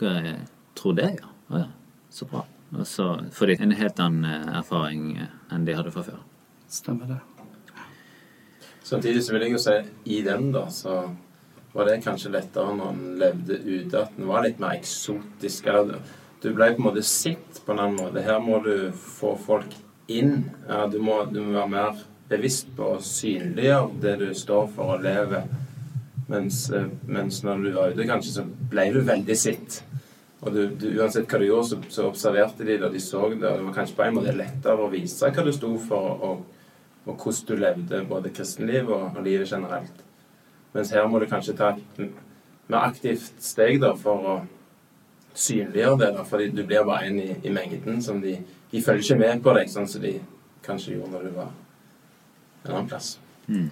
dere 0.00 0.36
tror 0.78 0.96
det, 0.98 1.10
ja? 1.18 1.32
Å 1.48 1.62
ja, 1.64 1.68
så 2.12 2.28
bra. 2.30 2.44
Og 2.76 2.84
så 2.86 3.08
får 3.32 3.50
de 3.50 3.56
en 3.64 3.78
helt 3.78 4.00
annen 4.04 4.28
eh, 4.28 4.58
erfaring 4.60 5.16
eh, 5.16 5.34
enn 5.54 5.64
de 5.64 5.76
hadde 5.76 5.92
fra 5.94 6.04
før. 6.04 6.20
Stemmer 6.68 7.14
det. 7.14 7.20
Samtidig 8.84 9.22
så 9.24 9.34
vil 9.34 9.46
jeg 9.46 9.54
jo 9.54 9.60
si 9.60 9.76
i 10.16 10.20
den, 10.24 10.50
da, 10.52 10.66
så 10.72 11.00
var 11.74 11.88
det 11.88 12.00
kanskje 12.04 12.32
lettere 12.32 12.76
når 12.76 12.92
en 12.94 13.18
levde 13.20 13.58
ute, 13.64 14.00
at 14.00 14.16
en 14.16 14.28
var 14.30 14.44
litt 14.44 14.60
mer 14.62 14.76
eksotisk. 14.78 15.68
Eller 15.68 16.00
du 16.42 16.50
ble 16.56 16.70
på 16.72 16.82
en 16.82 16.88
måte 16.88 17.04
sett 17.04 17.60
på 17.64 17.74
en 17.74 17.82
annen 17.84 17.98
måte. 18.00 18.24
Her 18.24 18.40
må 18.44 18.60
du 18.64 18.90
få 18.92 19.34
folk 19.44 19.76
inn. 20.08 20.48
Ja, 20.68 20.86
du, 20.88 21.00
må, 21.04 21.20
du 21.28 21.42
må 21.42 21.56
være 21.58 21.72
mer 21.72 22.04
bevisst 22.28 22.70
på 22.76 22.94
å 22.94 23.02
synliggjøre 23.04 24.00
det 24.04 24.14
du 24.22 24.28
står 24.36 24.68
for 24.76 24.96
og 24.96 25.04
lever. 25.04 25.48
Mens, 26.28 26.66
eh, 26.76 26.88
mens 27.08 27.42
når 27.44 27.64
du 27.64 27.70
var 27.76 27.92
ute, 27.92 28.08
kanskje, 28.08 28.34
så 28.40 28.46
ble 28.72 28.88
du 28.92 29.00
veldig 29.04 29.36
sett. 29.36 29.82
Og 30.38 30.54
du, 30.54 30.60
du, 30.78 30.86
uansett 31.00 31.26
hva 31.26 31.40
du 31.40 31.48
gjorde, 31.48 31.66
så, 31.66 31.78
så 31.90 32.04
observerte 32.06 32.62
de 32.62 32.76
det, 32.76 32.86
og 32.86 32.92
de 32.94 33.00
så 33.02 33.24
det. 33.32 33.40
og 33.42 33.58
Det 33.58 33.64
var 33.66 33.74
kanskje 33.80 33.96
på 33.96 34.04
en 34.06 34.18
måte 34.20 34.36
lettere 34.36 34.84
å 34.84 34.90
vise 34.92 35.32
hva 35.34 35.44
du 35.44 35.50
sto 35.54 35.72
for, 35.82 36.20
og, 36.28 36.44
og 37.08 37.24
hvordan 37.24 37.48
du 37.48 37.64
levde 37.64 38.04
både 38.10 38.34
kristenlivet 38.36 38.92
og, 38.94 39.16
og 39.16 39.26
livet 39.26 39.50
generelt. 39.50 40.04
Mens 40.76 40.92
her 40.94 41.08
må 41.10 41.18
du 41.18 41.26
kanskje 41.26 41.56
ta 41.58 41.72
et 41.74 42.00
mer 42.68 42.84
aktivt 42.84 43.42
steg 43.42 43.80
da, 43.82 43.94
for 43.98 44.30
å 44.30 44.36
synliggjøre 45.38 45.98
det, 46.04 46.12
da, 46.18 46.24
fordi 46.28 46.50
du 46.54 46.62
blir 46.66 46.86
bare 46.86 47.08
en 47.10 47.18
i, 47.22 47.32
i 47.42 47.54
mengden. 47.54 48.02
som 48.02 48.20
de, 48.22 48.36
de 48.70 48.82
følger 48.82 49.04
ikke 49.08 49.18
med 49.24 49.42
på 49.42 49.56
deg, 49.58 49.70
sånn 49.72 49.90
som 49.90 50.04
de 50.04 50.18
kanskje 50.66 50.94
gjorde 50.94 51.16
når 51.16 51.26
du 51.26 51.34
var 51.38 51.50
en 52.64 52.72
annen 52.74 52.90
plass. 52.90 53.16
Mm. 53.48 53.70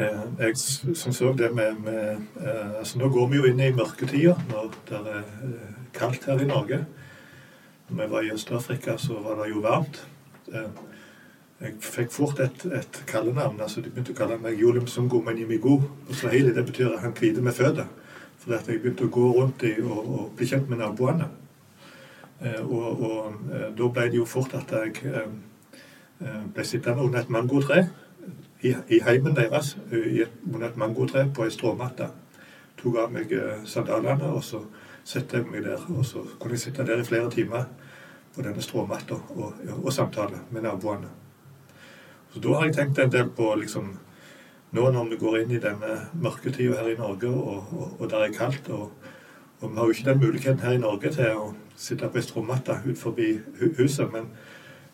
Eh, 0.00 0.20
Jeg 0.38 0.56
syns 0.56 1.20
òg 1.20 1.36
det 1.38 1.50
med, 1.54 1.76
med 1.84 2.16
eh, 2.40 2.78
altså 2.78 2.98
Nå 2.98 3.08
går 3.12 3.26
vi 3.28 3.40
jo 3.40 3.48
inn 3.50 3.60
i 3.60 3.72
mørketida 3.76 4.36
når 4.48 4.70
det 4.88 5.00
er 5.00 5.18
eh, 5.20 5.74
kaldt 5.92 6.24
her 6.24 6.40
i 6.40 6.48
Norge. 6.48 6.78
Når 7.90 7.98
vi 7.98 8.06
var 8.12 8.24
i 8.24 8.32
Øst-Afrika, 8.32 8.96
så 8.96 9.18
var 9.20 9.42
det 9.42 9.50
jo 9.50 9.60
varmt. 9.60 9.98
Jeg 11.60 11.74
fikk 11.84 12.12
fort 12.14 12.40
et, 12.40 12.64
et 12.72 13.00
kallenavn. 13.06 13.60
altså 13.60 13.82
De 13.82 13.90
begynte 13.90 14.14
å 14.14 14.16
kalle 14.16 14.38
meg 14.40 14.60
Jolim 14.60 14.86
Sungo 14.86 15.20
Menimigo. 15.26 15.80
På 16.06 16.16
swahili 16.16 16.54
det 16.54 16.64
betyr 16.70 16.96
han 17.02 17.12
hvite 17.18 17.42
med 17.44 17.58
føtter. 17.58 17.90
For 18.40 18.56
at 18.56 18.70
jeg 18.70 18.80
begynte 18.80 19.08
å 19.10 19.12
gå 19.12 19.26
rundt 19.36 19.66
i 19.68 19.74
og, 19.82 19.98
og 19.98 20.30
bli 20.38 20.48
kjent 20.48 20.70
med 20.70 20.80
naboene. 20.80 21.26
Og, 22.62 23.02
og 23.04 23.50
da 23.76 23.90
ble 23.90 24.06
det 24.06 24.16
jo 24.22 24.24
fort 24.24 24.54
at 24.56 24.70
jeg 24.72 25.26
ble 26.54 26.64
sittende 26.64 27.04
under 27.04 27.20
et 27.20 27.34
mangotre 27.34 27.82
i, 28.62 28.74
i 28.88 29.00
heimen 29.06 29.36
deres 29.36 29.76
i 29.92 30.22
et, 30.22 30.32
under 30.52 30.68
et 30.68 30.76
mangotre 30.76 31.26
på 31.34 31.46
ei 31.46 31.54
stråmatte. 31.54 32.10
Tok 32.80 32.96
av 33.02 33.12
meg 33.12 33.32
sandalene, 33.68 34.30
og 34.32 34.44
så 34.44 34.62
satte 35.04 35.40
jeg 35.40 35.48
meg 35.50 35.64
der. 35.64 35.82
Og 35.94 36.04
så 36.06 36.24
kunne 36.38 36.56
jeg 36.56 36.66
sitte 36.66 36.86
der 36.86 37.00
i 37.00 37.06
flere 37.06 37.30
timer 37.30 37.66
på 38.34 38.44
denne 38.44 38.62
stråmatta 38.62 39.18
og, 39.36 39.64
og 39.82 39.92
samtale 39.92 40.44
med 40.50 40.64
naboene. 40.64 41.10
Så 42.30 42.40
da 42.40 42.54
har 42.54 42.68
jeg 42.68 42.76
tenkt 42.76 42.98
en 43.02 43.12
del 43.12 43.32
på 43.36 43.54
liksom 43.58 43.96
Nå 44.70 44.84
når 44.94 45.08
vi 45.10 45.16
går 45.18 45.36
inn 45.40 45.50
i 45.50 45.58
denne 45.58 45.96
mørketida 46.14 46.76
her 46.78 46.92
i 46.92 46.98
Norge, 46.98 47.26
og, 47.26 47.72
og, 47.74 47.96
og 47.98 48.10
der 48.10 48.20
er 48.22 48.36
kaldt 48.36 48.68
og, 48.70 48.92
og 49.60 49.64
vi 49.64 49.76
har 49.76 49.88
jo 49.88 49.94
ikke 49.96 50.06
den 50.06 50.20
muligheten 50.20 50.60
her 50.62 50.76
i 50.76 50.78
Norge 50.78 51.10
til 51.10 51.32
å 51.34 51.48
sitte 51.74 52.06
på 52.06 52.20
ei 52.20 52.22
stråmatte 52.22 52.76
ut 52.84 53.00
forbi 53.00 53.32
huset, 53.80 54.06
men 54.12 54.28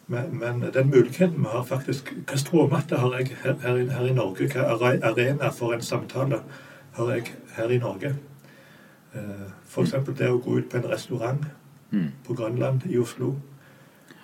Men, 0.09 0.39
men 0.39 0.61
den 0.75 0.91
muligheten 0.91 1.41
vi 1.43 1.49
har 1.51 1.65
faktisk 1.67 2.13
Hva 2.29 2.37
stråmatte 2.39 2.97
har 2.97 3.17
jeg 3.19 3.33
her, 3.43 3.57
her, 3.63 3.77
i- 3.77 3.89
her 3.91 4.07
i 4.07 4.13
Norge? 4.15 4.47
Hva 4.53 4.93
arena 5.03 5.49
for 5.51 5.73
en 5.75 5.83
samtale 5.83 6.41
har 6.93 7.11
jeg 7.13 7.33
her 7.57 7.69
i 7.75 7.79
Norge? 7.79 8.15
Eh, 9.15 9.47
F.eks. 9.67 9.93
det 10.19 10.29
å 10.31 10.39
gå 10.39 10.59
ut 10.59 10.69
på 10.71 10.77
en 10.77 10.91
restaurant 10.91 11.45
Mm. 11.93 12.09
på 12.27 12.35
Grønland, 12.35 12.81
i 12.91 12.99
Oslo. 12.99 13.37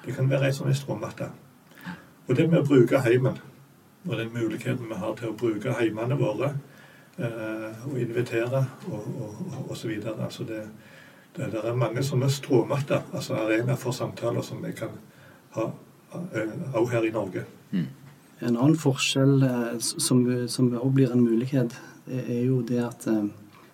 Det 0.07 0.15
kan 0.17 0.29
være 0.31 0.45
ei 0.49 0.53
sånn 0.53 0.75
stråmatte. 0.75 1.29
Og 2.29 2.37
det 2.37 2.49
med 2.51 2.59
å 2.59 2.67
bruke 2.67 2.99
heimen, 2.99 3.39
og 4.09 4.17
den 4.19 4.33
muligheten 4.35 4.89
vi 4.89 4.95
har 4.99 5.15
til 5.15 5.29
å 5.29 5.37
bruke 5.39 5.73
heimene 5.79 6.17
våre, 6.19 6.49
eh, 7.19 7.87
og 7.87 7.99
invitere 8.01 8.67
og, 8.91 9.07
og, 9.71 9.77
så 9.77 9.89
videre. 9.89 10.25
Altså 10.25 10.45
det, 10.45 10.63
det, 11.37 11.53
det 11.53 11.61
er 11.65 11.75
mange 11.75 12.03
sånne 12.03 12.29
stråmatter, 12.31 13.03
altså 13.15 13.35
arenaer 13.35 13.77
for 13.77 13.93
samtaler, 13.93 14.43
som 14.43 14.63
vi 14.63 14.73
kan 14.73 14.91
òg 15.57 16.91
her 16.93 17.07
i 17.07 17.13
Norge. 17.15 17.45
En 18.43 18.57
annen 18.57 18.77
forskjell 18.79 19.43
eh, 19.47 19.79
som, 19.79 20.25
som 20.51 20.73
også 20.75 20.95
blir 20.97 21.13
en 21.15 21.23
mulighet, 21.23 21.77
er 22.07 22.25
er 22.27 22.45
jo 22.47 22.63
det 22.67 22.81
at 22.83 23.07
eh, 23.07 23.29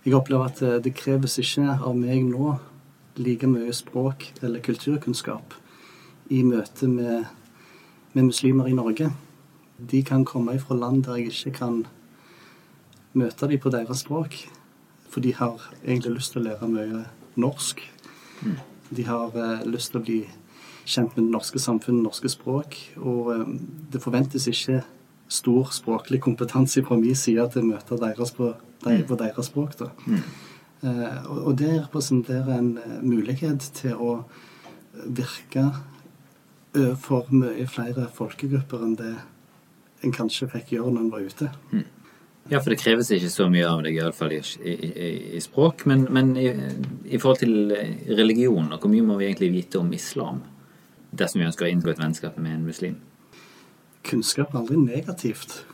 jeg 0.05 0.15
opplever 0.15 0.45
at 0.45 0.63
eh, 0.63 0.79
det 0.85 0.95
kreves 0.95 1.39
ikke 1.41 1.79
av 1.79 1.97
meg 1.97 2.25
nå 2.29 2.59
like 3.19 3.49
mye 3.51 3.73
språk 3.75 4.29
eller 4.43 4.63
kulturkunnskap 4.63 5.57
i 6.31 6.43
møte 6.43 6.89
med, 6.89 7.25
med 8.13 8.29
muslimer 8.29 8.69
i 8.69 8.77
Norge. 8.77 9.11
De 9.79 10.03
kan 10.03 10.25
komme 10.25 10.59
fra 10.61 10.77
land 10.77 11.05
der 11.07 11.17
jeg 11.17 11.33
ikke 11.33 11.57
kan 11.59 11.87
møte 13.13 13.49
dem 13.49 13.61
på 13.61 13.73
deres 13.73 14.05
språk, 14.05 14.37
for 15.09 15.21
de 15.25 15.33
har 15.35 15.71
egentlig 15.85 16.19
lyst 16.19 16.35
til 16.35 16.43
å 16.43 16.49
lære 16.51 16.69
mye 16.69 17.05
norsk. 17.41 17.83
De 18.91 19.05
har 19.09 19.35
eh, 19.35 19.67
lyst 19.67 19.93
til 19.93 20.01
å 20.01 20.05
bli 20.05 20.21
kjent 20.89 21.17
med 21.17 21.27
det 21.27 21.35
norske 21.35 21.61
samfunnet, 21.61 22.05
norske 22.07 22.31
språk. 22.33 22.77
Og 23.03 23.33
eh, 23.35 23.45
det 23.93 24.03
forventes 24.03 24.49
ikke 24.51 24.81
stor 25.29 25.73
språklig 25.77 26.23
kompetanse 26.25 26.83
fra 26.87 26.97
min 27.01 27.17
side 27.19 27.45
til 27.53 27.67
å 27.67 27.73
møte 27.75 28.01
deres 28.01 28.33
på, 28.37 28.53
på 28.85 29.21
deres 29.21 29.51
språk. 29.51 29.77
Da. 29.81 29.91
Eh, 30.09 31.21
og, 31.35 31.53
det 31.61 31.75
representerer 31.75 32.55
en 32.57 32.73
eh, 32.81 32.99
mulighet 33.05 33.71
til 33.81 33.99
å 33.99 34.19
virke 35.05 35.71
for 37.01 37.27
mye 37.33 37.65
flere 37.71 38.05
folkegrupper 38.13 38.83
enn 38.85 38.97
det 38.99 39.13
en 40.05 40.13
kanskje 40.15 40.47
fikk 40.53 40.75
gjøre 40.75 40.91
når 40.93 41.01
en 41.01 41.09
var 41.11 41.25
ute. 41.25 41.47
Ja, 42.53 42.61
for 42.61 42.71
det 42.71 42.79
kreves 42.83 43.09
ikke 43.15 43.31
så 43.33 43.47
mye 43.51 43.67
av 43.67 43.81
deg, 43.87 43.97
iallfall 43.99 44.35
i, 44.37 44.41
i, 44.61 44.75
i, 44.89 45.09
i 45.39 45.41
språk. 45.43 45.87
Men, 45.89 46.05
men 46.15 46.35
i, 46.39 46.47
i 47.09 47.19
forhold 47.19 47.41
til 47.41 47.73
religion, 48.21 48.69
og 48.69 48.85
hvor 48.85 48.93
mye 48.93 49.07
må 49.09 49.17
vi 49.19 49.31
egentlig 49.31 49.51
vite 49.57 49.81
om 49.81 49.91
islam 49.97 50.43
dersom 51.11 51.41
vi 51.41 51.47
ønsker 51.49 51.67
å 51.67 51.71
inngå 51.73 51.93
et 51.93 52.01
vennskap 52.03 52.39
med 52.39 52.57
en 52.57 52.67
muslim? 52.67 52.97
Kunnskap 54.07 54.55
er 54.55 54.63
aldri 54.63 54.79
negativt. 54.81 55.65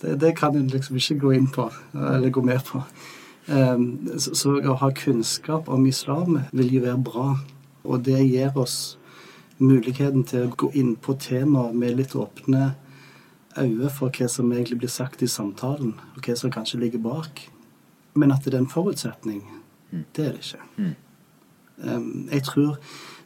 Det, 0.00 0.16
det 0.20 0.34
kan 0.36 0.56
en 0.56 0.68
liksom 0.72 0.96
ikke 0.96 1.18
gå 1.20 1.32
inn 1.36 1.48
på, 1.52 1.68
eller 1.94 2.32
gå 2.32 2.42
med 2.44 2.60
på. 2.68 2.82
Um, 3.46 4.08
så, 4.18 4.34
så 4.36 4.54
å 4.60 4.76
ha 4.78 4.90
kunnskap 4.94 5.68
om 5.72 5.86
islam 5.88 6.40
vil 6.52 6.74
jo 6.74 6.84
være 6.84 7.02
bra. 7.04 7.28
Og 7.84 8.04
det 8.04 8.20
gir 8.26 8.56
oss 8.60 8.98
muligheten 9.60 10.24
til 10.28 10.46
å 10.46 10.56
gå 10.56 10.70
inn 10.76 10.94
på 11.00 11.16
temaer 11.20 11.76
med 11.76 11.98
litt 11.98 12.14
åpne 12.16 12.74
øyne 13.58 13.90
for 13.92 14.12
hva 14.14 14.28
som 14.30 14.52
egentlig 14.52 14.78
blir 14.82 14.92
sagt 14.92 15.24
i 15.24 15.28
samtalen, 15.28 15.96
og 16.14 16.24
hva 16.24 16.36
som 16.38 16.52
kanskje 16.52 16.80
ligger 16.80 17.02
bak. 17.04 17.48
Men 18.14 18.32
at 18.32 18.44
det 18.44 18.54
er 18.54 18.62
en 18.62 18.70
forutsetning, 18.70 19.42
det 19.90 20.26
er 20.26 20.36
det 20.36 20.44
ikke. 20.44 20.92
Um, 21.80 22.28
jeg 22.30 22.44
tror 22.44 22.78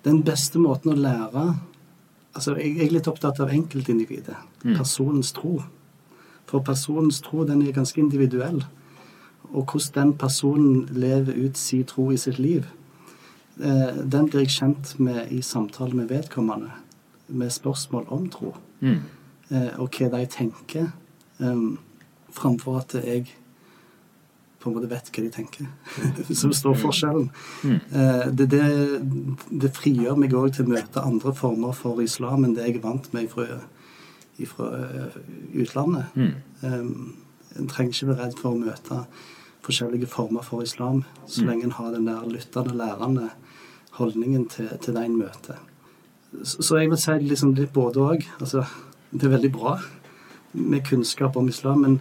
den 0.04 0.22
beste 0.24 0.58
måten 0.58 0.92
å 0.92 0.98
lære 0.98 1.54
Altså, 2.34 2.56
jeg 2.58 2.72
jeg 2.74 2.88
er 2.88 2.90
litt 2.90 3.06
opptatt 3.06 3.38
av 3.38 3.52
enkeltindividet. 3.54 4.34
Personens 4.64 5.28
tro. 5.32 5.60
For 6.50 6.64
personens 6.66 7.20
tro, 7.22 7.44
den 7.44 7.62
er 7.62 7.72
ganske 7.72 8.00
individuell. 8.00 8.64
Og 9.52 9.70
hvordan 9.70 9.94
den 9.94 10.14
personen 10.18 10.88
lever 10.90 11.32
ut 11.46 11.58
sin 11.58 11.84
tro 11.84 12.10
i 12.10 12.16
sitt 12.16 12.38
liv, 12.38 12.66
eh, 13.60 14.02
den 14.12 14.26
blir 14.26 14.40
jeg 14.40 14.48
kjent 14.48 14.98
med 14.98 15.30
i 15.30 15.40
samtale 15.42 15.94
med 15.94 16.08
vedkommende. 16.08 16.72
Med 17.28 17.50
spørsmål 17.50 18.04
om 18.08 18.30
tro. 18.30 18.56
Mm. 18.80 19.00
Eh, 19.50 19.78
og 19.78 19.90
hva 19.90 20.08
de 20.18 20.26
tenker. 20.26 20.92
Um, 21.38 21.78
framfor 22.30 22.78
at 22.78 22.94
jeg 23.04 23.26
på 24.64 24.70
en 24.70 24.78
måte 24.78 24.88
vet 24.90 25.10
hva 25.12 25.24
de 25.24 25.30
tenker. 25.34 25.68
Som 26.40 26.54
står 26.56 26.78
forskjellen. 26.80 27.28
Eh, 27.68 28.26
det, 28.32 28.48
det, 28.54 28.64
det 29.50 29.72
frigjør 29.76 30.18
meg 30.20 30.34
òg 30.36 30.56
til 30.56 30.66
å 30.66 30.74
møte 30.74 31.04
andre 31.04 31.34
former 31.36 31.76
for 31.76 32.00
islam 32.04 32.46
enn 32.46 32.56
det 32.56 32.66
jeg 32.68 32.78
er 32.78 32.86
vant 32.86 33.10
med 33.16 33.28
fra, 33.32 33.60
fra 34.54 34.70
utlandet. 35.52 36.18
Um, 36.64 37.14
en 37.54 37.70
trenger 37.70 37.92
ikke 37.92 38.10
være 38.10 38.24
redd 38.24 38.38
for 38.40 38.54
å 38.54 38.62
møte 38.62 39.04
forskjellige 39.64 40.08
former 40.10 40.44
for 40.44 40.64
islam, 40.64 41.04
så 41.26 41.44
lenge 41.46 41.68
en 41.68 41.76
har 41.78 41.92
den 41.94 42.08
der 42.08 42.26
lyttende, 42.28 42.74
lærende 42.76 43.30
holdningen 43.98 44.48
til, 44.52 44.68
til 44.82 44.96
det 44.96 45.04
en 45.06 45.16
møter. 45.16 45.60
Så, 46.42 46.62
så 46.62 46.80
jeg 46.80 46.90
vil 46.90 47.00
si 47.00 47.14
liksom 47.22 47.54
litt 47.56 47.72
både 47.72 48.02
òg. 48.02 48.26
Altså, 48.40 48.64
det 49.12 49.28
er 49.28 49.36
veldig 49.36 49.52
bra 49.54 49.78
med 50.54 50.84
kunnskap 50.86 51.36
om 51.36 51.48
islam, 51.48 51.86
men 51.86 52.00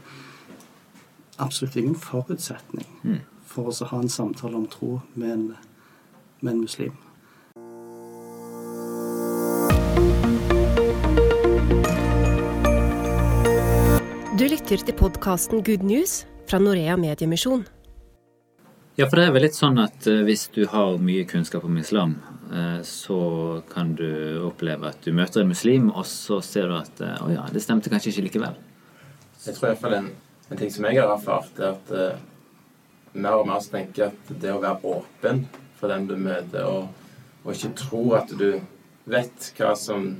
absolutt 1.37 1.75
ingen 1.79 1.95
forutsetning 1.95 2.85
for 3.47 3.69
å 3.69 3.89
ha 3.91 4.01
en 4.01 4.09
samtale 4.09 4.57
om 4.57 4.67
tro 4.69 4.99
med 5.13 5.31
en, 5.31 5.47
med 6.41 6.53
en 6.53 6.61
muslim. 6.61 6.93
Du 14.33 14.47
lytter 14.49 14.81
til 14.81 14.95
podkasten 14.97 15.61
Good 15.63 15.85
News 15.85 16.23
fra 16.49 16.57
Norea 16.59 16.97
Mediemisjon. 16.97 17.67
Ja, 18.97 19.07
for 19.07 19.17
det 19.17 19.27
er 19.27 19.33
vel 19.33 19.45
litt 19.47 19.55
sånn 19.57 19.79
at 19.81 20.05
eh, 20.09 20.19
hvis 20.25 20.47
du 20.53 20.67
har 20.69 20.99
mye 21.01 21.23
kunnskap 21.25 21.63
om 21.65 21.77
islam, 21.81 22.11
eh, 22.53 22.81
så 22.85 23.17
kan 23.71 23.95
du 23.97 24.41
oppleve 24.45 24.91
at 24.91 25.05
du 25.05 25.15
møter 25.17 25.41
en 25.41 25.49
muslim, 25.49 25.87
og 25.89 26.05
så 26.09 26.37
ser 26.45 26.69
du 26.69 26.75
at 26.77 27.01
eh, 27.01 27.15
å 27.25 27.31
ja, 27.33 27.47
det 27.49 27.63
stemte 27.63 27.89
kanskje 27.89 28.11
ikke 28.11 28.25
likevel. 28.27 28.59
Jeg 29.47 29.55
tror 29.55 29.65
i 29.65 29.71
hvert 29.71 29.81
fall 29.81 29.97
en, 29.97 30.11
en 30.53 30.59
ting 30.59 30.71
som 30.71 30.85
jeg 30.85 31.01
har 31.01 31.09
erfart, 31.09 31.57
er 31.57 31.73
at 31.73 31.93
uh, 31.93 32.19
mer 33.13 33.41
og 33.41 33.49
mer 33.49 33.63
tenker 33.65 34.05
jeg 34.05 34.13
at 34.13 34.33
det 34.41 34.53
å 34.53 34.61
være 34.61 34.93
åpen 34.95 35.47
for 35.79 35.91
den 35.91 36.05
du 36.09 36.15
møter, 36.17 36.67
og, 36.69 36.87
og 37.43 37.55
ikke 37.55 37.73
tro 37.79 38.03
at 38.17 38.31
du 38.37 38.51
vet 39.09 39.49
hva 39.57 39.73
som 39.77 40.13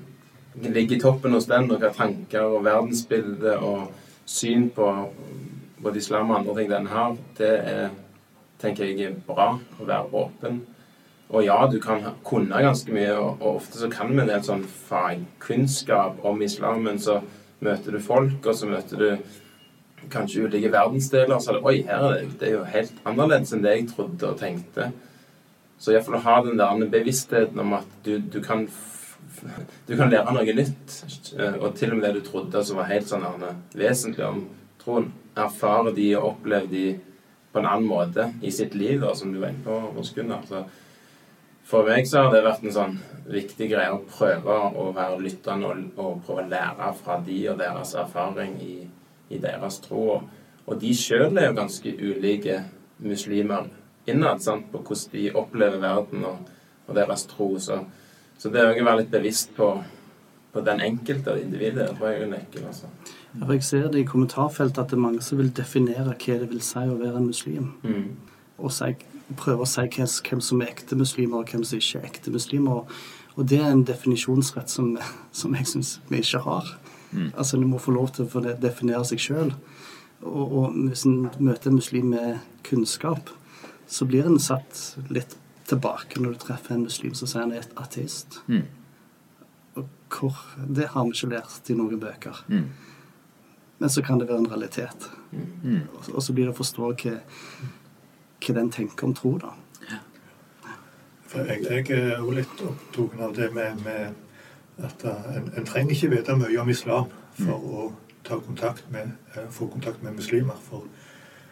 ligger 0.60 0.98
i 0.98 1.02
toppen 1.02 1.38
hos 1.38 1.48
den, 1.50 1.70
og 1.72 1.82
hva 1.82 1.94
tanker 1.96 2.50
og 2.50 2.66
verdensbilde 2.66 3.56
og 3.62 3.94
syn 4.26 4.70
på 4.74 4.90
både 5.84 6.02
islam 6.02 6.32
og 6.32 6.42
andre 6.42 6.58
ting 6.58 6.72
den 6.72 6.90
har, 6.92 7.16
det 7.38 7.54
er, 7.70 7.88
tenker 8.62 8.90
jeg 8.90 9.10
er 9.10 9.18
bra 9.28 9.54
å 9.54 9.88
være 9.88 10.24
åpen. 10.24 10.62
Og 11.34 11.46
ja, 11.46 11.56
du 11.70 11.80
kan 11.82 12.04
kunne 12.26 12.62
ganske 12.62 12.94
mye, 12.94 13.14
og, 13.18 13.40
og 13.42 13.62
ofte 13.62 13.80
så 13.80 13.90
kan 13.92 14.12
vi 14.12 14.22
en 14.22 14.30
del 14.30 14.44
sånn 14.46 14.66
fagkunnskap 14.90 16.22
om 16.28 16.44
islam, 16.46 16.84
men 16.86 17.02
så 17.02 17.22
møter 17.64 17.96
du 17.96 18.04
folk, 18.04 18.44
og 18.44 18.58
så 18.58 18.70
møter 18.70 19.02
du 19.02 19.40
kanskje 20.12 20.48
ulike 20.48 20.72
verdensdeler, 20.74 21.40
så 21.40 21.52
er 21.52 21.60
det 21.60 21.68
Oi, 21.70 21.76
her 21.88 22.08
er 22.08 22.16
det, 22.18 22.40
det 22.40 22.50
er 22.50 22.56
jo 22.58 22.64
helt 22.74 23.04
annerledes 23.10 23.54
enn 23.56 23.64
det 23.64 23.76
jeg 23.78 23.90
trodde 23.94 24.32
og 24.32 24.40
tenkte. 24.40 24.90
Så 25.80 25.94
iallfall 25.94 26.20
å 26.20 26.26
ha 26.26 26.40
den 26.46 26.60
der 26.60 26.90
bevisstheten 26.92 27.60
om 27.64 27.78
at 27.80 27.96
du, 28.06 28.18
du 28.20 28.42
kan 28.44 28.68
du 29.88 29.96
kan 29.98 30.12
lære 30.12 30.34
noe 30.36 30.54
nytt, 30.56 30.94
eh, 31.40 31.56
og 31.60 31.74
til 31.78 31.94
og 31.94 32.00
med 32.00 32.06
det 32.08 32.20
du 32.20 32.28
trodde 32.28 32.62
som 32.64 32.80
var 32.80 32.92
helt 32.92 33.10
sånn 33.10 33.26
vesentlig 33.76 34.26
om 34.28 34.46
troen, 34.84 35.10
erfare 35.34 35.94
de 35.96 36.12
og 36.20 36.28
oppleve 36.34 36.70
de 36.70 36.86
på 37.54 37.62
en 37.62 37.70
annen 37.70 37.88
måte 37.90 38.28
i 38.42 38.52
sitt 38.54 38.76
liv, 38.78 39.00
da, 39.02 39.14
som 39.18 39.34
du 39.34 39.40
var 39.42 39.54
inne 39.54 39.66
på, 39.66 39.78
hos 39.98 40.12
Gunnar. 40.14 40.46
Så 40.50 40.64
for 41.70 41.88
meg 41.88 42.08
så 42.10 42.26
har 42.26 42.34
det 42.34 42.44
vært 42.46 42.66
en 42.66 42.76
sånn 42.76 42.96
viktig 43.30 43.70
greie 43.72 43.94
å 43.94 44.02
prøve 44.10 44.58
å 44.78 44.90
være 44.96 45.22
lyttende 45.24 45.70
og, 45.70 45.84
og 45.98 46.24
prøve 46.26 46.46
å 46.46 46.52
lære 46.52 46.92
fra 47.00 47.20
de 47.26 47.40
og 47.54 47.62
deres 47.62 47.94
erfaring 48.00 48.58
i, 48.62 48.76
i 49.34 49.42
deres 49.42 49.80
tro. 49.84 50.22
Og 50.64 50.80
de 50.80 50.94
sjøl 50.96 51.38
er 51.38 51.50
jo 51.50 51.58
ganske 51.58 51.96
ulike 52.00 52.62
muslimer 53.04 53.68
innad 54.06 54.42
sant, 54.44 54.70
på 54.72 54.82
hvordan 54.84 55.12
de 55.12 55.32
opplever 55.36 55.82
verden 55.82 56.26
og, 56.28 56.54
og 56.88 56.96
deres 56.96 57.26
tro. 57.32 57.50
Så, 57.60 57.80
så 58.38 58.52
det 58.52 58.64
å 58.64 58.74
være 58.76 59.02
litt 59.02 59.12
bevisst 59.14 59.54
på, 59.58 59.70
på 60.54 60.64
den 60.66 60.84
enkelte 60.84 61.36
og 61.36 61.42
individet, 61.44 61.88
det 61.88 61.98
tror 61.98 62.12
jeg 62.12 62.22
er 62.22 62.28
en 62.28 62.36
nøkkel. 62.38 62.68
Altså. 62.70 62.92
Ja, 63.34 63.50
Jeg 63.52 63.64
ser 63.64 63.90
det 63.92 64.04
i 64.04 64.10
kommentarfeltet 64.10 64.84
at 64.84 64.92
det 64.92 65.00
er 65.00 65.08
mange 65.08 65.24
som 65.26 65.40
vil 65.40 65.52
definere 65.56 66.14
hva 66.14 66.38
det 66.44 66.52
vil 66.52 66.62
si 66.62 66.86
å 66.86 67.00
være 67.00 67.18
en 67.18 67.32
muslim. 67.32 67.74
Mm. 67.84 68.08
Og 68.60 68.72
si, 68.76 68.94
prøve 69.40 69.66
å 69.66 69.70
si 69.70 69.88
hvem, 69.88 70.08
hvem 70.30 70.44
som 70.44 70.62
er 70.62 70.72
ekte 70.76 71.00
muslimer, 71.00 71.42
og 71.42 71.52
hvem 71.52 71.66
som 71.68 71.82
ikke 71.82 72.00
er 72.00 72.10
ekte 72.12 72.34
muslimer. 72.34 72.84
Og 73.34 73.48
det 73.50 73.60
er 73.64 73.72
en 73.72 73.86
definisjonsrett 73.88 74.70
som, 74.70 74.94
som 75.34 75.56
jeg 75.58 75.70
syns 75.72 75.96
vi 76.12 76.22
ikke 76.22 76.44
har. 76.46 76.76
Altså, 77.34 77.58
En 77.58 77.70
må 77.70 77.80
få 77.82 77.94
lov 77.96 78.14
til 78.16 78.28
å 78.28 78.56
definere 78.62 79.04
seg 79.08 79.22
sjøl. 79.22 79.54
Og, 80.24 80.44
og 80.44 80.78
hvis 80.90 81.06
en 81.06 81.30
møter 81.40 81.70
en 81.70 81.80
muslim 81.80 82.14
med 82.14 82.40
kunnskap, 82.64 83.32
så 83.88 84.08
blir 84.08 84.28
en 84.28 84.40
satt 84.40 84.96
litt 85.14 85.36
tilbake 85.70 86.22
når 86.22 86.36
du 86.36 86.46
treffer 86.46 86.76
en 86.76 86.88
muslim 86.88 87.14
som 87.18 87.30
sier 87.30 87.44
han 87.44 87.54
er 87.56 87.64
et 87.64 87.76
ateist. 87.80 88.40
Mm. 88.48 88.66
Og 89.80 89.86
hvor, 90.14 90.40
Det 90.68 90.90
har 90.94 91.06
vi 91.06 91.16
ikke 91.16 91.34
lært 91.36 91.70
i 91.70 91.78
noen 91.78 92.00
bøker. 92.00 92.44
Mm. 92.48 92.70
Men 93.78 93.90
så 93.90 94.02
kan 94.06 94.20
det 94.20 94.30
være 94.30 94.46
en 94.46 94.52
realitet. 94.52 95.10
Mm. 95.32 95.88
Og, 95.92 96.16
og 96.16 96.24
så 96.24 96.34
blir 96.34 96.48
det 96.48 96.56
å 96.56 96.60
forstå 96.62 96.94
hva, 97.04 97.18
hva 98.44 98.58
den 98.60 98.72
tenker 98.72 99.10
om 99.10 99.16
tro, 99.18 99.38
da. 99.42 99.56
For 101.34 101.50
jeg, 101.50 101.64
jeg 101.66 101.90
er 101.98 102.20
jo 102.22 102.34
litt 102.36 102.60
opptatt 102.62 103.22
av 103.26 103.32
det 103.34 103.48
med, 103.56 103.80
med 103.82 104.23
at 104.78 105.06
uh, 105.06 105.38
en, 105.38 105.54
en 105.58 105.66
trenger 105.66 105.94
ikke 105.94 106.10
vite 106.16 106.36
mye 106.38 106.60
om 106.62 106.70
islam 106.70 107.12
for 107.38 107.68
å 107.78 107.88
ta 108.24 108.40
kontakt 108.40 108.86
med, 108.92 109.12
uh, 109.36 109.46
få 109.52 109.68
kontakt 109.68 110.04
med 110.04 110.16
muslimer. 110.18 110.58
For, 110.70 110.88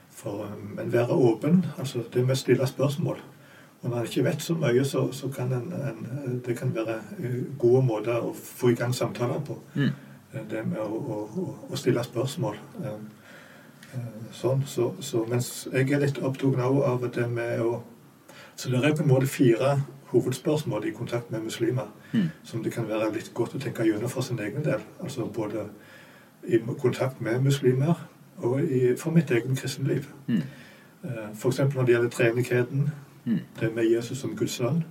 for, 0.09 0.45
um, 0.45 0.73
men 0.77 0.93
være 0.93 1.17
åpen, 1.17 1.65
altså 1.77 2.03
det 2.13 2.25
med 2.25 2.35
å 2.35 2.41
stille 2.41 2.67
spørsmål. 2.67 3.21
Og 3.81 3.89
når 3.89 3.97
en 3.97 4.09
ikke 4.09 4.25
vet 4.25 4.41
så 4.41 4.55
mye, 4.57 4.85
så, 4.85 5.07
så 5.11 5.29
kan 5.33 5.53
en, 5.53 5.71
en, 5.73 6.41
det 6.45 6.57
kan 6.57 6.73
være 6.75 6.99
gode 7.59 7.85
måter 7.85 8.21
å 8.21 8.33
få 8.33 8.71
i 8.71 8.77
gang 8.77 8.93
samtaler 8.93 9.41
på. 9.45 9.57
Mm. 9.73 9.93
Det 10.49 10.61
med 10.63 10.79
å, 10.79 10.99
å, 11.01 11.47
å, 11.67 11.75
stille 11.75 12.03
spørsmål. 12.05 12.59
Sånn, 14.37 14.61
så, 14.69 14.91
så, 15.03 15.25
mens 15.27 15.49
jeg 15.73 15.89
er 15.91 16.05
litt 16.05 16.21
opptatt 16.23 16.61
av 16.61 17.09
det 17.11 17.25
med 17.27 17.65
å 17.65 17.81
så 18.55 18.69
det 18.69 18.83
er 18.85 18.95
på 18.95 19.01
en 19.01 19.09
måte 19.09 19.27
fire 19.27 19.71
hovedspørsmål 20.11 20.85
i 20.87 20.91
kontakt 20.91 21.31
med 21.31 21.41
muslimer 21.43 21.87
Mm. 22.13 22.29
som 22.43 22.63
det 22.63 22.73
kan 22.73 22.87
være 22.87 23.13
litt 23.13 23.31
godt 23.33 23.55
å 23.55 23.59
tenke 23.59 23.83
gjennom 23.83 24.09
for 24.09 24.21
sin 24.21 24.39
egen 24.39 24.63
del. 24.63 24.79
Altså 25.03 25.25
både 25.25 25.65
i 26.47 26.57
kontakt 26.81 27.21
med 27.21 27.41
muslimer 27.43 27.93
og 28.37 28.61
i, 28.61 28.95
for 28.97 29.11
mitt 29.11 29.31
egen 29.31 29.55
kristenliv. 29.55 30.05
Mm. 30.27 30.41
Eh, 31.03 31.29
F.eks. 31.35 31.59
når 31.59 31.85
det 31.85 31.93
gjelder 31.93 32.09
treenigheten, 32.09 32.89
Mm. 33.25 33.39
det 33.59 33.75
med 33.75 33.83
Jesus 33.85 34.17
som 34.17 34.35
Guds 34.35 34.51
sønn, 34.51 34.83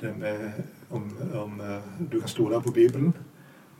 det 0.00 0.16
med 0.18 0.52
om, 0.90 1.16
om 1.34 1.60
eh, 1.60 1.82
du 2.12 2.18
kan 2.20 2.28
stole 2.28 2.60
på 2.62 2.70
Bibelen, 2.70 3.14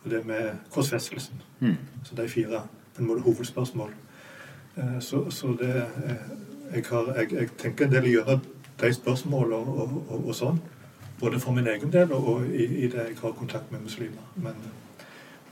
og 0.04 0.11
det 0.11 0.26
med 0.26 0.50
korsfestelsen. 0.70 1.34
Mm. 1.61 1.76
Så 2.04 2.14
de 2.14 2.28
fire 2.28 2.62
på 2.94 3.02
en 3.02 3.06
måte 3.08 3.20
hovedspørsmål. 3.20 3.90
Eh, 4.76 5.00
Så, 5.00 5.30
så 5.30 5.46
det 5.61 5.84
jeg, 6.75 6.84
har, 6.90 7.14
jeg, 7.16 7.32
jeg 7.32 7.49
tenker 7.58 7.84
en 7.87 7.92
del 7.92 8.04
gjennom 8.04 8.40
de 8.83 8.93
spørsmålene 8.95 9.57
og, 9.57 9.83
og, 9.85 9.99
og, 10.09 10.25
og 10.29 10.39
sånn. 10.39 10.62
Både 11.21 11.39
for 11.41 11.55
min 11.55 11.69
egen 11.71 11.93
del 11.95 12.12
og, 12.17 12.47
i, 12.51 12.65
i 12.85 12.89
det 12.91 13.05
jeg 13.09 13.21
har 13.21 13.37
kontakt 13.39 13.71
med 13.73 13.85
muslimer. 13.85 14.25
Men, 14.43 14.59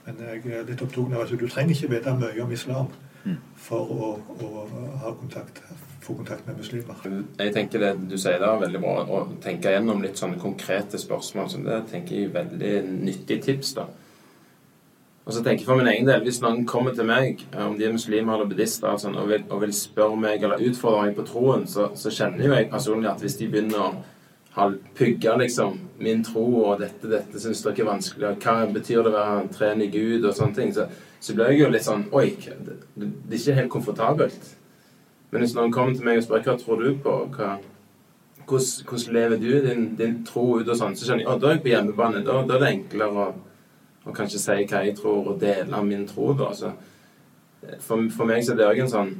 men 0.05 0.25
jeg 0.27 0.43
er 0.51 0.67
litt 0.67 0.83
opptatt 0.83 1.15
av 1.15 1.23
at 1.23 1.31
du 1.39 1.47
trenger 1.47 1.75
ikke 1.77 1.93
vite 1.95 2.17
mye 2.19 2.43
om 2.43 2.51
islam 2.57 2.91
Mm. 3.21 3.35
for 3.53 3.91
å, 3.93 4.07
å 4.41 4.61
ha 5.03 5.11
kontakt, 5.13 5.59
få 6.01 6.15
kontakt 6.17 6.47
med 6.47 6.57
muslimer. 6.57 7.03
Jeg 7.37 7.53
tenker 7.53 7.83
det 7.83 7.91
du 8.09 8.15
sier 8.17 8.39
der 8.41 8.47
er 8.49 8.63
veldig 8.63 8.81
bra. 8.81 8.95
Å 9.05 9.19
tenke 9.43 9.73
gjennom 9.75 10.01
litt 10.01 10.17
sånne 10.17 10.39
konkrete 10.41 10.97
spørsmål 10.97 11.51
som 11.53 11.67
det 11.67 11.83
tenker 11.91 12.17
jeg 12.17 12.31
er 12.31 12.33
veldig 12.39 12.71
nyttig 13.05 13.37
tips. 13.45 13.75
da. 13.77 13.85
Og 15.21 15.35
så 15.35 15.43
tenker 15.43 15.61
jeg 15.61 15.67
for 15.69 15.77
min 15.77 15.89
egen 15.91 16.07
del, 16.07 16.23
Hvis 16.25 16.41
noen 16.41 16.63
kommer 16.65 16.95
til 16.97 17.05
meg, 17.05 17.43
eh, 17.53 17.65
om 17.65 17.77
de 17.77 17.85
er 17.85 17.93
muslimer 17.93 18.33
eller 18.35 18.49
buddhister, 18.49 18.89
og, 18.89 19.01
sånn, 19.03 19.17
og, 19.21 19.27
vil, 19.29 19.43
og 19.49 19.61
vil 19.61 19.73
spørre 19.75 20.17
meg 20.17 20.43
eller 20.43 20.63
utfordre 20.65 21.03
meg 21.05 21.17
på 21.17 21.27
troen, 21.27 21.67
så, 21.69 21.91
så 21.95 22.13
kjenner 22.13 22.47
jo 22.47 22.55
jeg 22.55 22.71
personlig 22.71 23.11
at 23.11 23.21
hvis 23.21 23.37
de 23.37 23.49
begynner 23.51 23.83
å 23.85 23.91
pugge 24.97 25.35
liksom, 25.37 25.77
min 26.01 26.23
tro 26.25 26.43
og 26.65 26.81
dette, 26.81 27.07
dette 27.07 27.39
syns 27.39 27.61
dere 27.63 27.85
er 27.85 27.87
vanskelig, 27.87 28.31
og 28.31 28.41
hva 28.43 28.65
betyr 28.73 29.05
det 29.05 29.11
å 29.11 29.15
være 29.15 29.69
en 29.69 29.85
Gud 29.93 30.25
og 30.25 30.33
sånne 30.35 30.57
ting, 30.57 30.73
så, 30.75 30.87
så 31.21 31.35
blir 31.37 31.53
jeg 31.53 31.61
jo 31.61 31.69
litt 31.71 31.85
sånn 31.85 32.07
Oi, 32.11 32.33
det, 32.41 32.79
det 32.97 33.37
er 33.37 33.37
ikke 33.37 33.59
helt 33.61 33.71
komfortabelt. 33.77 34.49
Men 35.31 35.45
hvis 35.45 35.53
noen 35.55 35.71
kommer 35.71 35.95
til 35.95 36.03
meg 36.03 36.19
og 36.19 36.25
spør 36.25 36.43
hva 36.43 36.57
tror 36.59 36.81
du 36.81 36.89
på, 36.99 37.13
hva, 37.37 37.53
hvordan, 38.49 38.89
hvordan 38.89 39.15
lever 39.15 39.39
du 39.39 39.51
din, 39.63 39.85
din 39.95 40.19
tro 40.27 40.57
ut 40.57 40.67
og 40.67 40.75
sånn, 40.75 40.97
så 40.97 41.07
kjenner 41.07 41.23
jeg 41.23 41.31
at 41.31 41.43
da 41.43 41.51
er 41.51 41.55
jeg 41.55 41.63
på 41.63 41.71
hjemmebane. 41.71 42.25
Da, 42.27 42.41
da 42.43 42.57
er 42.57 42.65
det 42.65 42.73
enklere 42.73 43.23
å, 43.23 43.29
å 44.05 44.13
kanskje 44.15 44.39
si 44.41 44.59
hva 44.65 44.83
jeg 44.85 44.95
tror, 44.97 45.27
og 45.33 45.39
dele 45.41 45.83
min 45.85 46.07
tro. 46.09 46.33
da. 46.33 46.51
Så, 46.57 46.71
for, 47.79 48.07
for 48.09 48.25
meg 48.29 48.43
så 48.45 48.53
er 48.55 48.61
det 48.61 48.69
òg 48.69 48.79
en 48.85 48.89
sånn 48.89 49.11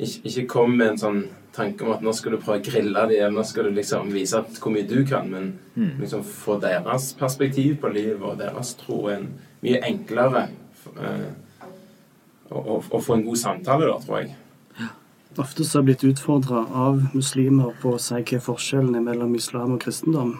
ikke, 0.00 0.20
ikke 0.28 0.46
kom 0.48 0.76
med 0.76 0.94
en 0.94 0.98
sånn 1.00 1.20
tanke 1.52 1.84
om 1.84 1.92
at 1.92 2.02
nå 2.04 2.12
skal 2.14 2.32
du 2.36 2.38
prøve 2.40 2.60
å 2.60 2.64
grille 2.64 3.02
dem, 3.10 3.34
nå 3.34 3.42
skal 3.44 3.66
du 3.66 3.74
liksom 3.76 4.12
vise 4.14 4.38
at 4.38 4.60
hvor 4.62 4.72
mye 4.72 4.86
du 4.88 5.00
kan, 5.08 5.28
men 5.32 5.52
Mm. 5.80 6.00
liksom 6.00 6.22
få 6.26 6.58
deres 6.60 7.12
perspektiv 7.16 7.76
på 7.80 7.88
livet 7.88 8.20
og 8.22 8.36
deres 8.38 8.74
tro 8.76 9.06
er 9.08 9.20
en 9.20 9.28
mye 9.62 9.78
enklere 9.86 10.42
eh, 10.98 11.30
å, 12.50 12.58
å, 12.58 12.74
å 12.90 13.00
få 13.00 13.14
en 13.14 13.24
god 13.24 13.38
samtale 13.38 13.86
da, 13.88 13.96
tror 14.02 14.18
jeg. 14.20 14.34
Ofte 15.38 15.64
så 15.64 15.78
har 15.78 15.84
jeg 15.84 15.88
blitt 15.88 16.04
utfordra 16.10 16.66
av 16.74 17.00
muslimer 17.14 17.72
på 17.80 17.94
å 17.94 18.00
si 18.02 18.18
hva 18.18 18.36
er 18.36 18.42
forskjellen 18.44 18.98
er 18.98 19.04
mellom 19.06 19.32
islam 19.38 19.76
og 19.76 19.80
kristendom. 19.84 20.34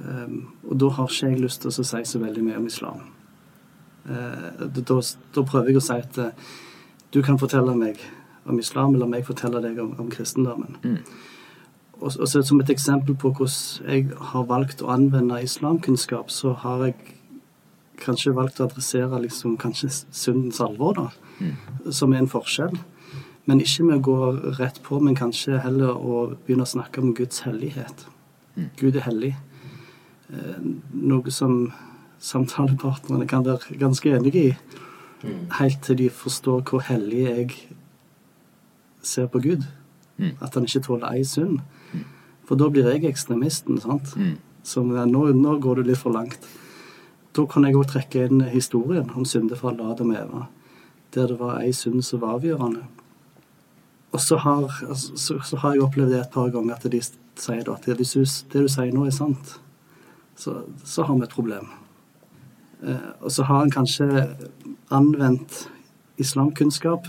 Ehm, 0.00 0.38
og 0.68 0.78
da 0.80 0.88
har 0.96 1.10
ikke 1.10 1.30
jeg 1.32 1.42
lyst 1.42 1.62
til 1.62 1.70
å 1.72 1.84
si 1.84 2.02
så 2.08 2.20
veldig 2.22 2.44
mye 2.46 2.60
om 2.60 2.66
islam. 2.66 3.02
Eh, 4.08 4.66
da, 4.66 5.00
da 5.34 5.44
prøver 5.46 5.70
jeg 5.70 5.78
å 5.78 5.84
si 5.84 5.98
at 6.00 6.18
eh, 6.18 6.52
du 7.12 7.20
kan 7.22 7.38
fortelle 7.38 7.74
meg 7.76 8.00
om 8.48 8.58
islam, 8.58 8.96
eller 8.96 9.06
meg 9.10 9.26
fortelle 9.28 9.60
deg 9.62 9.78
om, 9.82 9.92
om 10.00 10.10
kristendommen. 10.10 10.78
Mm. 10.82 10.98
Og, 12.00 12.08
og 12.08 12.28
så 12.28 12.42
som 12.42 12.60
et 12.60 12.72
eksempel 12.72 13.14
på 13.14 13.30
hvordan 13.30 13.92
jeg 13.92 14.08
har 14.32 14.46
valgt 14.50 14.82
å 14.82 14.90
anvende 14.90 15.42
islamkunnskap, 15.44 16.32
så 16.34 16.56
har 16.64 16.88
jeg 16.88 16.96
kanskje 18.02 18.34
valgt 18.34 18.58
å 18.58 18.66
adressere 18.66 19.20
liksom 19.22 19.54
kanskje 19.60 19.92
syndens 20.10 20.62
alvor, 20.64 20.96
da, 20.98 21.10
Mm. 21.42 21.90
som 21.90 22.12
er 22.12 22.18
en 22.20 22.28
forskjell. 22.28 22.76
Men 23.46 23.58
ikke 23.58 23.84
med 23.88 23.96
å 23.96 24.02
gå 24.04 24.58
rett 24.60 24.76
på, 24.84 25.00
men 25.02 25.16
kanskje 25.18 25.58
heller 25.64 25.96
å 25.96 26.36
begynne 26.46 26.62
å 26.62 26.70
snakke 26.70 27.00
om 27.02 27.14
Guds 27.16 27.40
hellighet. 27.42 28.04
Mm. 28.54 28.68
Gud 28.78 28.96
er 28.96 29.06
hellig. 29.08 29.32
Eh, 30.32 30.60
noe 30.92 31.30
som 31.30 31.72
samtalepartnerne 32.22 33.26
kan 33.28 33.44
være 33.44 33.78
ganske 33.78 34.16
enige 34.16 34.48
i, 34.48 34.56
Mm. 35.22 35.50
helt 35.52 35.82
til 35.82 35.96
de 35.98 36.08
forstår 36.10 36.62
hvor 36.66 36.80
hellig 36.82 37.18
jeg 37.28 37.50
ser 39.02 39.26
på 39.26 39.38
Gud. 39.38 39.62
Mm. 40.18 40.32
At 40.42 40.54
han 40.54 40.64
ikke 40.64 40.82
tåler 40.82 41.12
ei 41.12 41.22
synd. 41.24 41.60
For 42.44 42.56
da 42.56 42.68
blir 42.68 42.88
jeg 42.90 43.04
ekstremisten, 43.04 43.80
sant. 43.80 44.16
Mm. 44.16 44.38
Som 44.64 44.90
ja, 44.96 45.04
nå, 45.04 45.32
nå 45.32 45.60
går 45.60 45.74
du 45.76 45.82
litt 45.82 45.98
for 45.98 46.10
langt. 46.10 46.40
Da 47.36 47.46
kan 47.46 47.64
jeg 47.64 47.74
òg 47.78 47.86
trekke 47.86 48.26
inn 48.26 48.40
historien 48.40 49.10
om 49.14 49.24
syndefallet 49.24 49.80
Adam 49.80 50.10
og 50.10 50.16
Eva, 50.16 50.46
der 51.14 51.26
det 51.26 51.38
var 51.38 51.60
ei 51.60 51.70
synd 51.72 52.02
som 52.04 52.20
var 52.20 52.34
avgjørende. 52.40 52.82
Og 54.12 54.20
så 54.20 54.36
har, 54.36 54.66
altså, 54.88 55.16
så, 55.16 55.38
så 55.44 55.56
har 55.56 55.72
jeg 55.72 55.82
opplevd 55.82 56.10
det 56.10 56.20
et 56.20 56.30
par 56.34 56.50
ganger 56.50 56.74
at 56.74 56.90
de 56.92 57.00
sier 57.00 57.70
at 57.72 57.84
hvis 57.96 58.44
det 58.52 58.60
du 58.66 58.68
sier 58.68 58.92
nå 58.92 59.06
er 59.06 59.14
sant, 59.14 59.60
så, 60.36 60.62
så 60.84 61.06
har 61.06 61.18
vi 61.18 61.26
et 61.26 61.34
problem. 61.34 61.68
Eh, 62.82 63.10
og 63.20 63.32
så 63.32 63.46
har 63.48 63.62
en 63.62 63.74
kanskje 63.74 64.08
anvendt 64.92 65.66
islamkunnskap 66.20 67.06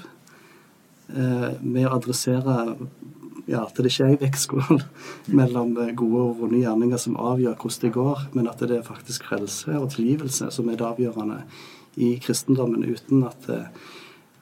eh, 1.10 1.50
med 1.62 1.88
å 1.88 1.96
adressere 1.98 2.58
ja, 3.46 3.66
at 3.66 3.76
det 3.76 3.90
ikke 3.92 4.06
er 4.06 4.14
ei 4.14 4.20
vektskål 4.22 4.84
mellom 5.40 5.74
gode 5.76 6.22
og 6.22 6.38
vonde 6.40 6.62
gjerninger 6.62 7.02
som 7.02 7.18
avgjør 7.20 7.58
hvordan 7.58 7.86
det 7.86 7.96
går, 7.98 8.28
men 8.38 8.52
at 8.52 8.62
det 8.64 8.78
er 8.78 8.86
faktisk 8.88 9.28
frelse 9.32 9.80
og 9.80 9.92
tilgivelse 9.96 10.52
som 10.54 10.70
er 10.70 10.80
det 10.80 10.88
avgjørende 10.88 11.42
i 12.00 12.16
kristendommen, 12.22 12.86
uten 12.86 13.26
at, 13.28 13.50
eh, 13.50 13.68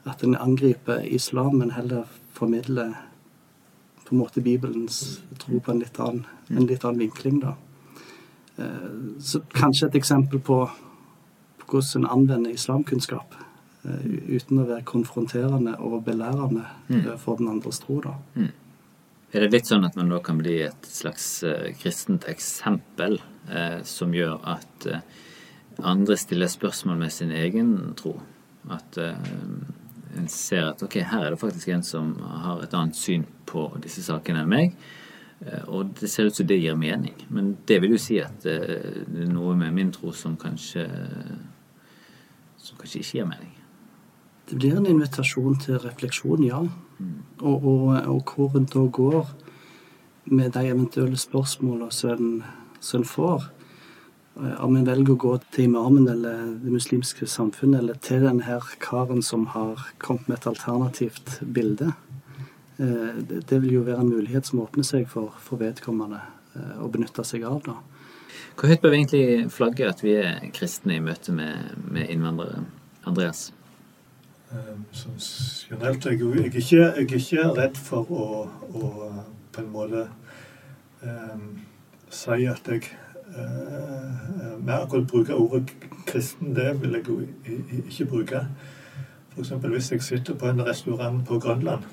at 0.08 0.22
en 0.24 0.38
angriper 0.38 1.02
islam, 1.04 1.58
men 1.60 1.74
heller 1.76 2.06
formidler 2.32 2.94
på 4.04 4.14
en 4.14 4.22
måte 4.22 4.44
Bibelens 4.44 5.20
tro 5.40 5.60
på 5.60 5.72
en 5.72 5.82
litt 5.82 5.98
annen, 6.00 6.24
en 6.50 6.66
litt 6.66 6.84
annen 6.84 7.06
vinkling. 7.06 7.40
da. 7.40 7.56
Eh, 8.58 9.18
Så 9.18 9.40
kanskje 9.54 9.86
et 9.88 9.94
eksempel 9.94 10.38
på, 10.40 10.58
på 11.58 11.66
hvordan 11.66 12.02
en 12.04 12.10
anvender 12.10 12.50
islamkunnskap 12.52 13.34
eh, 13.84 14.36
uten 14.36 14.58
å 14.58 14.66
være 14.68 14.84
konfronterende 14.84 15.78
og 15.80 16.04
belærende 16.04 16.66
Mm. 16.88 17.06
eh, 17.06 17.16
for 17.18 17.36
den 17.36 17.48
andres 17.48 17.78
tro. 17.80 18.00
da. 18.00 18.14
Er 19.34 19.40
det 19.40 19.52
litt 19.52 19.66
sånn 19.66 19.84
at 19.86 19.96
man 19.96 20.08
da 20.10 20.18
kan 20.20 20.36
bli 20.38 20.58
et 20.62 20.82
slags 20.84 21.42
kristent 21.80 22.24
eksempel 22.28 23.18
eh, 23.48 23.82
som 23.82 24.12
gjør 24.12 24.40
at 24.44 24.86
eh, 24.86 25.00
andre 25.82 26.16
stiller 26.16 26.46
spørsmål 26.52 26.98
med 26.98 27.12
sin 27.12 27.30
egen 27.32 27.94
tro? 27.96 28.20
At 28.70 28.98
eh, 28.98 29.14
en 30.18 30.28
ser 30.28 30.68
at 30.74 30.82
ok, 30.82 30.98
her 31.00 31.24
er 31.24 31.30
det 31.30 31.40
faktisk 31.40 31.68
en 31.72 31.82
som 31.82 32.12
har 32.20 32.60
et 32.62 32.74
annet 32.74 32.94
syn 32.96 33.24
på 33.46 33.70
disse 33.80 34.02
sakene 34.04 34.42
enn 34.44 34.48
meg. 34.52 34.74
Eh, 35.46 35.68
Og 35.68 35.94
det 36.00 36.10
ser 36.10 36.26
ut 36.26 36.36
som 36.36 36.46
det 36.46 36.60
gir 36.60 36.76
mening. 36.76 37.14
Men 37.30 37.56
det 37.68 37.80
vil 37.82 37.96
jo 37.96 37.98
si 37.98 38.18
at 38.22 38.46
eh, 38.46 39.04
det 39.06 39.26
er 39.26 39.32
noe 39.32 39.56
med 39.56 39.72
min 39.72 39.92
tro 39.92 40.12
som 40.12 40.36
kanskje 40.36 40.86
som 42.62 42.78
kanskje 42.78 43.02
ikke 43.02 43.18
gir 43.18 43.26
mening. 43.26 43.52
Det 44.50 44.58
blir 44.58 44.76
en 44.76 44.86
invitasjon 44.86 45.58
til 45.62 45.78
refleksjon, 45.82 46.44
ja. 46.44 46.60
Og, 47.40 47.64
og, 47.64 47.96
og 48.06 48.34
hvor 48.34 48.54
en 48.58 48.68
da 48.70 48.84
går 48.86 49.26
med 50.30 50.52
de 50.54 50.68
eventuelle 50.68 51.18
spørsmålene 51.18 51.90
som 51.92 53.00
en, 53.00 53.04
får. 53.04 53.48
Eh, 54.36 54.64
Om 54.64 54.76
en 54.76 54.86
velger 54.86 55.14
å 55.14 55.20
gå 55.24 55.34
til 55.50 55.70
imamen 55.70 56.08
eller 56.08 56.54
det 56.62 56.74
muslimske 56.74 57.26
samfunnet, 57.26 57.80
eller 57.80 57.98
til 57.98 58.26
denne 58.28 58.60
karen 58.82 59.22
som 59.22 59.48
har 59.56 59.88
kommet 59.98 60.28
med 60.28 60.38
et 60.38 60.50
alternativt 60.52 61.40
bilde. 61.42 61.92
Eh, 62.78 63.40
Det 63.50 63.62
vil 63.62 63.72
jo 63.72 63.86
være 63.86 64.00
en 64.00 64.12
mulighet 64.12 64.46
som 64.46 64.60
åpner 64.60 64.86
seg 64.86 65.08
for, 65.08 65.34
for 65.38 65.60
vedkommende. 65.60 66.20
eh, 66.56 66.76
å 66.84 66.88
benytte 66.92 67.24
seg 67.24 67.44
av. 67.48 67.62
da. 67.66 67.78
Hvor 68.56 68.68
høyt 68.68 68.82
bør 68.82 68.92
vi 68.92 69.00
egentlig 69.00 69.50
flagge 69.52 69.88
at 69.88 70.02
vi 70.04 70.14
er 70.20 70.40
kristne 70.52 70.96
i 70.96 71.04
møte 71.04 71.32
med, 71.32 71.76
med 71.88 72.10
innvandrere? 72.12 72.64
Andreas? 73.08 73.50
Um, 74.52 74.84
Sånn 74.92 75.16
generelt 75.70 76.04
er 76.06 76.12
jeg, 76.12 76.26
jeg, 76.28 76.42
er 76.42 76.48
ikke, 76.50 76.62
jeg 76.76 76.82
er 76.84 77.14
ikke 77.18 77.46
redd 77.56 77.78
for 77.80 78.10
å, 78.12 78.26
å 78.76 78.90
på 79.52 79.62
en 79.62 79.70
måte 79.72 80.02
um, 81.02 81.46
si 82.12 82.44
at 82.48 82.68
jeg 82.68 82.90
uh, 83.32 84.58
Med 84.60 84.74
akkurat 84.76 85.08
bruke 85.08 85.34
ordet 85.34 85.72
kristen, 86.06 86.52
det 86.54 86.68
vil 86.82 86.98
jeg 86.98 87.08
jo 87.08 87.16
ikke 87.88 88.06
bruke. 88.12 88.44
F.eks. 89.32 89.54
hvis 89.64 89.90
jeg 89.94 90.04
sitter 90.04 90.36
på 90.38 90.50
en 90.52 90.62
restaurant 90.66 91.24
på 91.26 91.40
Grønland 91.40 91.88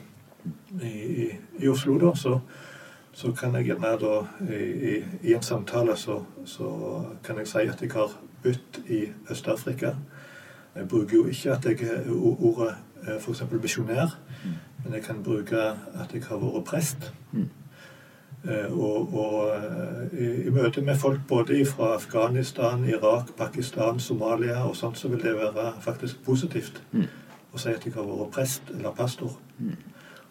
i, 0.82 0.93
i, 1.23 1.30
i 1.60 1.67
Oslo, 1.67 1.97
da, 1.99 2.15
så, 2.15 2.39
så 3.12 3.32
kan 3.32 3.56
jeg 3.56 3.65
gjerne 3.65 3.93
da 3.99 4.15
i, 4.56 5.04
i, 5.21 5.34
en 5.34 5.43
samtale 5.43 5.95
så, 5.97 6.21
så 6.45 6.69
kan 7.23 7.38
jeg 7.38 7.47
si 7.47 7.65
at 7.67 7.82
jeg 7.82 7.91
har 7.91 8.15
bodd 8.43 8.82
i 8.88 9.06
Øst-Afrika. 9.32 9.95
Jeg 10.75 10.88
bruker 10.88 11.15
jo 11.15 11.25
ikke 11.28 11.52
at 11.52 11.65
jeg 11.65 11.89
er 11.89 12.12
ordet 12.13 12.75
f.eks. 13.19 13.43
misjonær, 13.62 14.17
men 14.84 14.93
jeg 14.93 15.04
kan 15.04 15.23
bruke 15.23 15.58
at 15.99 16.13
jeg 16.13 16.23
har 16.30 16.38
vært 16.38 16.65
prest. 16.65 17.12
Eh, 18.47 18.71
Og, 18.71 19.13
og 19.13 19.49
eh, 20.13 20.45
i, 20.47 20.49
møte 20.49 20.82
med 20.82 20.95
folk 20.95 21.19
både 21.28 21.65
fra 21.65 21.95
Afghanistan, 21.95 22.86
Irak, 22.88 23.34
Pakistan, 23.38 23.99
Somalia 23.99 24.63
og 24.63 24.75
sånt, 24.75 24.97
så 24.97 25.08
vil 25.12 25.19
det 25.23 25.36
være 25.36 25.73
faktisk 25.82 26.23
positivt 26.23 26.82
å 27.54 27.58
si 27.60 27.69
at 27.69 27.84
jeg 27.86 27.93
har 27.93 28.08
vært 28.08 28.32
prest 28.32 28.62
eller 28.78 28.95
pastor. 28.95 29.36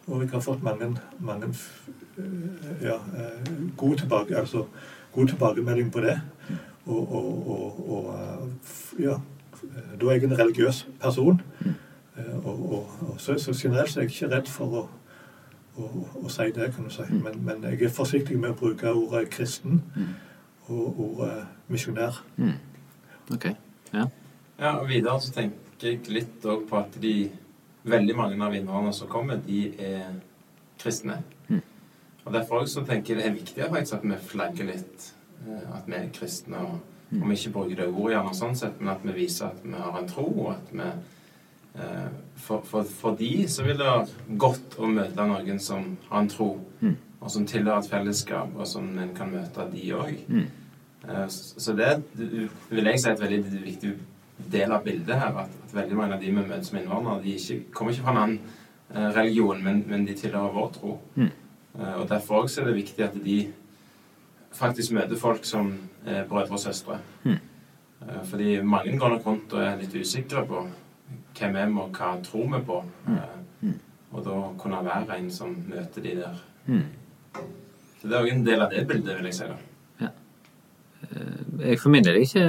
Og 0.09 0.23
jeg 0.23 0.31
har 0.33 0.41
fått 0.41 0.63
mange, 0.65 0.91
mange 1.21 1.51
eh, 2.19 2.83
ja, 2.83 2.97
god, 2.99 3.73
gode, 3.77 3.99
tilbake, 4.03 4.37
altså, 4.37 4.67
god 5.13 5.29
tilbakemelding 5.29 5.93
på 5.93 6.01
det. 6.01 6.21
Og, 6.87 7.13
og, 7.13 7.51
og, 7.51 7.91
og 7.91 8.15
eh, 8.15 9.03
ja, 9.05 9.19
da 10.01 10.07
er 10.09 10.17
jeg 10.17 10.25
en 10.25 10.39
religiøs 10.39 10.87
person. 11.01 11.43
Eh, 11.65 11.75
Og, 12.19 12.73
og, 12.73 12.87
og 13.01 13.21
så, 13.21 13.39
så 13.39 13.53
generelt 13.55 13.91
så 13.91 14.01
er 14.01 14.03
jeg 14.09 14.11
ikke 14.11 14.31
redd 14.37 14.49
for 14.51 14.75
å, 14.75 14.81
å, 15.79 16.07
å 16.25 16.31
si 16.33 16.49
det, 16.55 16.73
kan 16.75 16.85
du 16.89 16.91
si. 16.91 17.05
Men, 17.13 17.37
men 17.47 17.63
jeg 17.63 17.83
er 17.87 17.93
forsiktig 17.95 18.39
med 18.39 18.51
å 18.51 18.59
bruke 18.59 18.91
ordet 18.91 19.29
kristen 19.31 19.83
og 20.67 20.99
ordet 20.99 21.47
misjonær. 21.69 22.19
Ok. 23.31 23.47
Ja. 23.93 24.09
Ja, 24.59 24.73
og 24.81 24.89
videre 24.91 25.21
så 25.23 25.31
tenker 25.37 25.93
jeg 25.93 26.11
litt 26.11 26.43
òg 26.49 26.67
på 26.67 26.81
at 26.81 26.99
de 26.99 27.31
veldig 27.91 28.17
mange 28.17 28.39
av 28.45 28.55
innvandrerne 28.55 28.95
som 28.97 29.11
kommer, 29.11 29.41
de 29.45 29.65
er 29.83 30.13
kristne. 30.81 31.23
Og 32.29 32.35
Derfor 32.35 32.61
også 32.61 32.85
tenker 32.85 33.15
jeg 33.15 33.23
det 33.23 33.27
er 33.27 33.37
viktig 33.39 33.69
faktisk 33.73 33.95
at 33.97 34.03
vi 34.05 34.17
flagger 34.31 34.67
litt 34.69 35.05
eh, 35.47 35.69
at 35.73 35.87
vi 35.89 35.97
er 35.97 36.11
kristne. 36.13 36.61
Og 36.61 37.23
om 37.23 37.31
vi 37.31 37.39
ikke 37.39 37.55
bruker 37.55 37.79
det 37.79 37.87
ordet, 37.89 38.19
gjerne 38.19 38.35
sånn 38.37 38.59
sett, 38.59 38.83
men 38.83 38.93
at 38.93 39.07
vi 39.07 39.15
viser 39.17 39.49
at 39.49 39.63
vi 39.65 39.79
har 39.81 39.97
en 39.97 40.11
tro. 40.11 40.27
og 40.29 40.51
at 40.53 40.75
vi 40.75 40.89
eh, 41.81 42.11
for, 42.37 42.67
for, 42.69 42.85
for 42.85 43.17
de 43.17 43.33
så 43.49 43.65
vil 43.65 43.81
det 43.81 43.89
være 43.89 44.37
godt 44.45 44.77
å 44.77 44.91
møte 44.93 45.29
noen 45.31 45.63
som 45.63 45.95
har 46.11 46.21
en 46.21 46.29
tro, 46.33 46.51
og 47.19 47.33
som 47.33 47.49
tilhører 47.49 47.81
et 47.81 47.91
fellesskap, 47.91 48.53
og 48.55 48.69
som 48.69 48.93
en 49.01 49.15
kan 49.17 49.33
møte 49.33 49.65
de 49.73 49.89
òg. 49.97 50.21
Mm. 50.29 50.47
Så 51.33 51.73
det 51.79 51.95
vil 52.69 52.91
jeg 52.91 53.01
si 53.01 53.09
er 53.09 53.17
et 53.17 53.23
veldig 53.23 53.63
viktig 53.65 53.95
del 54.53 54.73
av 54.73 54.85
bildet 54.85 55.19
her. 55.21 55.37
At, 55.45 55.59
at 55.65 55.75
veldig 55.75 55.99
mange 55.99 56.17
av 56.17 56.23
de 56.23 56.31
vi 56.31 56.37
møter 56.39 56.65
som 56.67 56.79
innvandrere, 56.81 57.23
de 57.25 57.37
ikke, 57.37 57.61
kommer 57.75 57.95
ikke 57.95 58.07
fra 58.07 58.15
en 58.15 58.23
annen 58.23 58.41
eh, 58.95 59.09
religion, 59.17 59.63
men, 59.65 59.85
men 59.89 60.07
de 60.09 60.17
tilhører 60.19 60.55
vår 60.55 60.73
tro. 60.79 60.99
Mm. 61.19 61.31
Og 61.79 62.09
Derfor 62.11 62.43
også 62.43 62.63
er 62.63 62.71
det 62.71 62.79
viktig 62.79 63.05
at 63.05 63.17
de 63.23 63.37
faktisk 64.57 64.93
møter 64.97 65.19
folk 65.21 65.45
som 65.47 65.69
er 66.07 66.25
brødre 66.27 66.57
og 66.57 66.63
søstre. 66.63 66.97
Mm. 67.23 67.37
Fordi 68.25 68.57
mange 68.63 68.97
går 68.99 69.13
nok 69.13 69.27
rundt 69.27 69.53
og 69.55 69.63
er 69.63 69.77
litt 69.79 69.95
usikre 69.95 70.43
på 70.49 70.65
hvem 71.39 71.55
vi 71.55 71.61
er 71.63 71.77
og 71.79 71.95
hva 71.95 72.09
tror 72.25 72.49
vi 72.51 72.61
på. 72.67 72.81
Mm. 73.63 73.77
Og 74.11 74.25
da 74.25 74.37
kunne 74.59 74.83
være 74.87 75.19
en 75.21 75.31
som 75.31 75.55
møter 75.69 76.03
de 76.03 76.17
der. 76.23 76.43
Så 78.01 78.09
det 78.09 78.15
er 78.17 78.23
òg 78.25 78.33
en 78.33 78.47
del 78.47 78.63
av 78.63 78.73
det 78.73 78.87
bildet, 78.89 79.17
vil 79.19 79.29
jeg 79.29 79.39
si. 79.39 79.49
da. 79.51 79.59
Jeg 81.59 81.79
for 81.81 81.91
min 81.91 82.05
del 82.05 82.21
ikke 82.23 82.45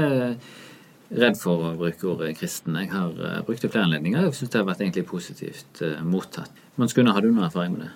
redd 1.10 1.38
for 1.41 1.63
å 1.69 1.76
bruke 1.80 2.08
ordet 2.10 2.36
kristen. 2.38 2.78
Jeg 2.78 2.91
har 2.93 3.13
eh, 3.17 3.39
brukt 3.48 3.63
det 3.63 3.72
flere 3.74 3.88
anledninger. 3.88 4.28
Jeg 4.28 4.38
syns 4.38 4.54
det 4.54 4.60
har 4.62 4.67
vært 4.69 4.84
egentlig 4.86 5.08
positivt 5.10 5.82
eh, 5.86 6.02
mottatt. 6.06 6.52
Mons 6.80 6.93
Gunnar, 6.95 7.17
har 7.17 7.26
du 7.26 7.32
noen 7.32 7.48
erfaring 7.48 7.78
med 7.78 7.88
det? 7.88 7.93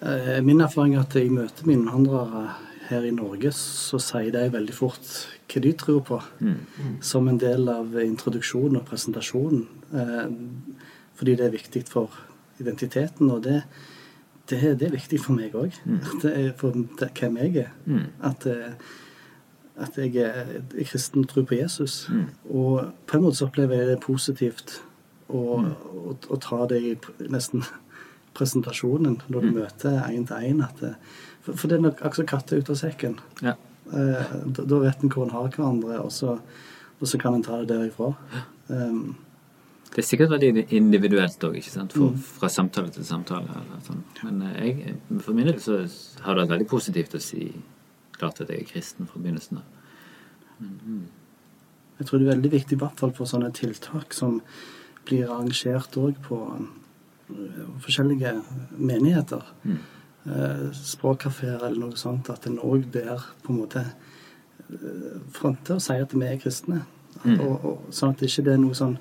Eh, 0.00 0.40
Min 0.44 0.62
erfaring 0.64 0.96
er 0.96 1.04
at 1.04 1.16
i 1.20 1.28
møte 1.32 1.66
med 1.68 1.80
innvandrere 1.80 2.46
her 2.88 3.04
i 3.04 3.12
Norge, 3.14 3.50
så 3.52 3.98
sier 4.02 4.30
de 4.34 4.46
veldig 4.54 4.74
fort 4.76 5.10
hva 5.50 5.62
de 5.62 5.72
tror 5.78 6.02
på, 6.06 6.16
som 7.02 7.26
en 7.30 7.38
del 7.38 7.66
av 7.70 7.94
introduksjonen 7.98 8.78
og 8.78 8.84
presentasjonen. 8.86 9.64
Fordi 11.18 11.34
det 11.38 11.46
er 11.48 11.54
viktig 11.54 11.82
for 11.90 12.14
identiteten, 12.62 13.30
og 13.34 13.42
det, 13.46 13.60
det, 14.50 14.60
det 14.78 14.86
er 14.86 14.94
viktig 14.94 15.18
for 15.22 15.34
meg 15.38 15.54
òg. 15.58 15.74
Er 16.30 16.52
for 16.58 16.76
hvem 16.76 17.40
jeg 17.42 17.64
er. 17.64 17.72
At, 18.26 18.46
eh, 18.46 18.78
at 19.76 19.96
jeg 20.00 20.16
er, 20.24 20.52
er 20.62 20.88
kristen 20.88 21.24
og 21.24 21.28
tror 21.28 21.44
på 21.48 21.58
Jesus. 21.58 22.06
Og 22.48 22.92
på 23.06 23.16
en 23.16 23.26
måte 23.26 23.40
så 23.40 23.48
opplever 23.50 23.82
jeg 23.82 23.90
det 23.90 23.98
positivt 24.04 24.78
å, 25.28 25.60
å, 25.60 26.14
å 26.16 26.38
ta 26.40 26.62
det 26.70 26.80
i 26.80 26.94
nesten 27.32 27.64
presentasjonen 28.36 29.18
når 29.32 29.46
du 29.46 29.52
møter 29.56 30.00
én 30.08 30.26
til 30.28 30.48
én. 30.50 30.64
For, 31.44 31.52
for 31.52 31.68
det 31.68 31.78
er 31.78 31.84
nok 31.88 32.02
akkurat 32.04 32.32
katta 32.34 32.58
ut 32.58 32.72
av 32.72 32.80
sekken. 32.80 33.18
Ja. 33.44 33.56
Eh, 33.92 34.32
da, 34.46 34.64
da 34.64 34.80
vet 34.82 35.04
en 35.04 35.12
hvor 35.12 35.26
en 35.26 35.36
har 35.36 35.52
hverandre, 35.52 36.00
og 36.02 36.10
så, 36.14 36.38
og 36.98 37.06
så 37.06 37.20
kan 37.22 37.36
en 37.36 37.46
ta 37.46 37.60
det 37.62 37.70
derifra. 37.70 38.12
Um, 38.68 39.14
Det 39.92 40.02
er 40.02 40.08
sikkert 40.08 40.32
veldig 40.34 40.66
individuelt 40.74 41.44
òg, 41.46 41.60
ikke 41.60 41.70
sant? 41.72 41.94
For, 41.94 42.16
fra 42.40 42.50
samtale 42.52 42.90
til 42.92 43.06
samtale. 43.06 43.62
Sånn. 43.86 44.02
Men 44.26 44.42
eh, 44.48 44.58
jeg, 44.66 44.96
for 45.22 45.36
min 45.36 45.48
del 45.48 45.60
så 45.62 45.78
har 46.24 46.34
det 46.34 46.42
vært 46.46 46.54
veldig 46.56 46.70
positivt 46.72 47.16
å 47.16 47.22
si 47.22 47.52
klart 48.18 48.40
at 48.40 48.50
jeg 48.50 48.64
er 48.64 48.70
kristen 48.70 49.08
fra 49.10 49.20
begynnelsen 49.20 49.60
av. 49.60 49.64
jeg 51.98 52.06
tror 52.06 52.18
det 52.18 52.26
er 52.26 52.34
veldig 52.34 52.52
viktig, 52.52 52.76
i 52.76 52.80
hvert 52.80 53.00
fall 53.00 53.12
for 53.16 53.28
sånne 53.28 53.52
tiltak 53.56 54.14
som 54.16 54.40
blir 55.06 55.30
arrangert 55.30 55.96
òg 55.96 56.18
på 56.24 56.40
eh, 56.56 57.62
forskjellige 57.84 58.34
menigheter. 58.76 59.44
Mm. 59.64 59.78
Språkkafeer 60.74 61.60
eller 61.62 61.78
noe 61.78 61.96
sånt. 62.00 62.26
At 62.34 62.48
en 62.48 62.58
òg 62.58 62.88
der 62.90 63.22
på 63.44 63.52
en 63.52 63.60
måte 63.60 63.84
fronte 64.66 65.30
fronter 65.36 65.78
og 65.78 65.82
sier 65.84 66.02
at 66.02 66.14
vi 66.14 66.26
er 66.26 66.40
kristne. 66.42 66.82
Og, 67.26 67.64
og, 67.64 67.86
sånn 67.94 68.12
at 68.12 68.20
det 68.20 68.28
ikke 68.28 68.52
er 68.52 68.58
noe 68.60 68.76
sånn 68.76 68.98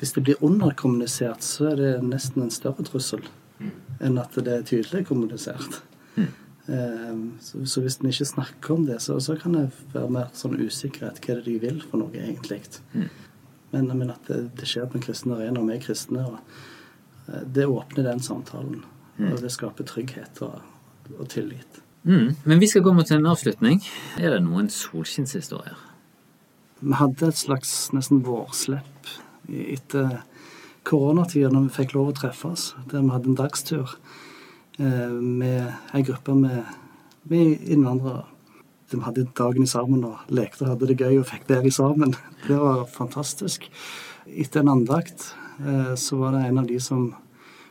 Hvis 0.00 0.14
det 0.16 0.22
blir 0.24 0.40
underkommunisert, 0.44 1.44
så 1.44 1.70
er 1.70 1.76
det 1.78 1.90
nesten 2.04 2.42
en 2.44 2.52
større 2.52 2.84
trussel 2.84 3.22
enn 4.00 4.16
at 4.20 4.36
det 4.36 4.52
er 4.52 4.62
tydelig 4.64 5.06
kommunisert. 5.08 5.82
Eh, 6.16 6.28
Så, 7.42 7.64
så 7.66 7.80
hvis 7.82 7.96
en 7.98 8.10
ikke 8.12 8.26
snakker 8.28 8.74
om 8.76 8.84
det, 8.86 9.00
så, 9.02 9.16
så 9.22 9.34
kan 9.40 9.56
det 9.56 9.64
være 9.94 10.12
mer 10.14 10.28
sånn 10.38 10.54
usikkerhet. 10.60 11.18
Hva 11.18 11.32
er 11.34 11.40
det 11.40 11.48
de 11.48 11.56
vil 11.64 11.80
for 11.82 11.98
noe, 12.02 12.12
egentlig? 12.14 12.60
Men, 13.72 13.90
men 13.90 14.12
at 14.12 14.30
det, 14.30 14.42
det 14.60 14.68
skjer 14.70 14.86
på 14.90 14.98
en 14.98 15.04
kristen 15.04 15.34
arena, 15.34 15.60
og 15.62 15.70
vi 15.70 15.76
er 15.76 15.82
kristne, 15.82 16.26
og 16.26 17.30
eh, 17.30 17.42
det 17.58 17.66
åpner 17.70 18.06
den 18.06 18.22
samtalen. 18.22 18.84
Og 19.20 19.42
det 19.42 19.50
skaper 19.52 19.84
trygghet 19.84 20.38
og, 20.46 20.62
og 21.18 21.26
tillit. 21.28 21.82
Mm. 22.08 22.36
Men 22.44 22.60
vi 22.62 22.68
skal 22.70 22.82
gå 22.86 22.92
mot 22.96 23.10
en 23.12 23.26
avslutning. 23.28 23.82
Er 24.16 24.32
det 24.32 24.40
noen 24.46 24.70
solskinnshistorier? 24.72 25.76
Vi 26.80 26.96
hadde 26.96 27.28
et 27.28 27.36
slags 27.36 27.74
nesten 27.92 28.22
vårslepp 28.24 29.10
etter 29.50 30.22
koronatida, 30.88 31.50
når 31.52 31.66
vi 31.66 31.76
fikk 31.82 31.94
lov 31.98 32.12
å 32.12 32.16
treffes. 32.16 32.70
Der 32.88 33.04
vi 33.04 33.12
hadde 33.12 33.34
en 33.34 33.40
dagstur 33.42 33.92
med 34.80 35.94
ei 35.94 36.02
gruppe 36.06 36.34
med, 36.34 36.64
med 37.28 37.58
innvandrere. 37.68 38.24
De 38.90 38.98
hadde 39.04 39.26
dagen 39.38 39.68
sammen 39.70 40.02
og 40.08 40.30
lekte 40.34 40.64
og 40.64 40.72
hadde 40.72 40.88
det 40.90 40.98
gøy 40.98 41.20
og 41.20 41.28
fikk 41.28 41.44
være 41.50 41.70
sammen. 41.70 42.16
Det 42.48 42.56
var 42.58 42.86
fantastisk. 42.90 43.68
Etter 44.26 44.64
en 44.64 44.72
andakt 44.72 45.34
eh, 45.60 45.94
så 45.94 46.18
var 46.18 46.34
det 46.34 46.46
en 46.48 46.58
av 46.62 46.66
de 46.66 46.80
som 46.82 47.12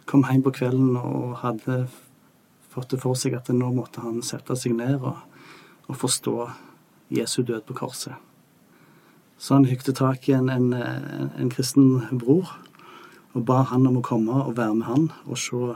kom 0.10 0.24
hjem 0.26 0.46
på 0.46 0.54
kvelden 0.56 0.96
og 0.98 1.42
hadde 1.44 1.84
fått 2.70 2.94
det 2.94 3.02
for 3.04 3.18
seg 3.20 3.36
at 3.38 3.52
nå 3.54 3.72
måtte 3.76 4.02
han 4.06 4.22
sette 4.26 4.56
seg 4.58 4.78
ned 4.78 5.02
og, 5.02 5.20
og 5.90 6.00
forstå 6.00 6.36
Jesu 7.14 7.42
død 7.44 7.66
på 7.68 7.78
korset. 7.82 8.16
Så 9.40 9.56
han 9.56 9.68
hykte 9.70 9.96
tak 9.96 10.28
i 10.30 10.36
en, 10.38 10.50
en, 10.50 10.74
en 10.74 11.52
kristen 11.52 12.06
bror 12.12 12.56
og 13.36 13.46
ba 13.46 13.62
han 13.70 13.88
om 13.88 14.00
å 14.00 14.06
komme 14.06 14.42
og 14.46 14.58
være 14.58 14.76
med 14.78 14.88
han 14.90 15.06
og 15.26 15.40
se 15.40 15.76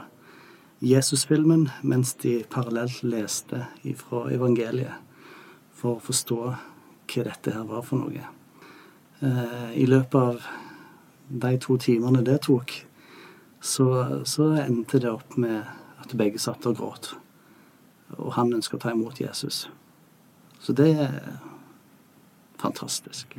Jesusfilmen 0.84 1.68
mens 1.82 2.14
de 2.20 2.42
parallelt 2.50 3.02
leste 3.02 3.62
fra 3.96 4.26
evangeliet 4.34 5.00
for 5.72 5.96
å 5.96 6.04
forstå 6.04 6.40
hva 6.44 7.24
dette 7.24 7.54
her 7.54 7.64
var 7.68 7.84
for 7.86 8.04
noe. 8.04 8.24
Eh, 9.24 9.70
I 9.80 9.86
løpet 9.88 10.20
av 10.20 10.44
de 11.28 11.54
to 11.60 11.76
timene 11.80 12.20
det 12.24 12.42
tok, 12.44 12.74
så, 13.64 13.86
så 14.28 14.50
endte 14.60 15.00
det 15.00 15.12
opp 15.12 15.38
med 15.40 15.64
at 16.04 16.12
begge 16.20 16.40
satt 16.42 16.66
og 16.68 16.76
gråt. 16.76 17.14
og 18.18 18.32
han 18.36 18.52
ønsker 18.52 18.76
å 18.76 18.82
ta 18.82 18.92
imot 18.92 19.20
Jesus. 19.20 19.64
Så 20.60 20.72
det 20.72 20.90
er 21.00 21.38
fantastisk. 22.60 23.34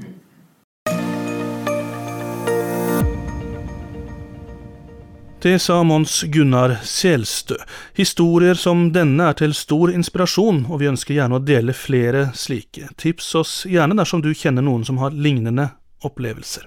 Det 5.45 5.60
sa 5.60 5.84
Mons 5.84 6.23
Gunnar 6.23 6.75
Selstø. 6.84 7.55
Historier 7.93 8.58
som 8.58 8.88
denne 8.89 9.27
er 9.29 9.36
til 9.38 9.51
stor 9.53 9.91
inspirasjon, 9.93 10.63
og 10.73 10.79
vi 10.81 10.88
ønsker 10.89 11.13
gjerne 11.13 11.38
å 11.38 11.43
dele 11.45 11.75
flere 11.77 12.31
slike. 12.34 12.88
Tips 12.97 13.27
oss 13.38 13.51
gjerne 13.69 13.93
dersom 13.93 14.23
du 14.25 14.31
kjenner 14.34 14.65
noen 14.65 14.81
som 14.89 14.97
har 15.03 15.13
lignende 15.13 15.67
opplevelser. 16.01 16.65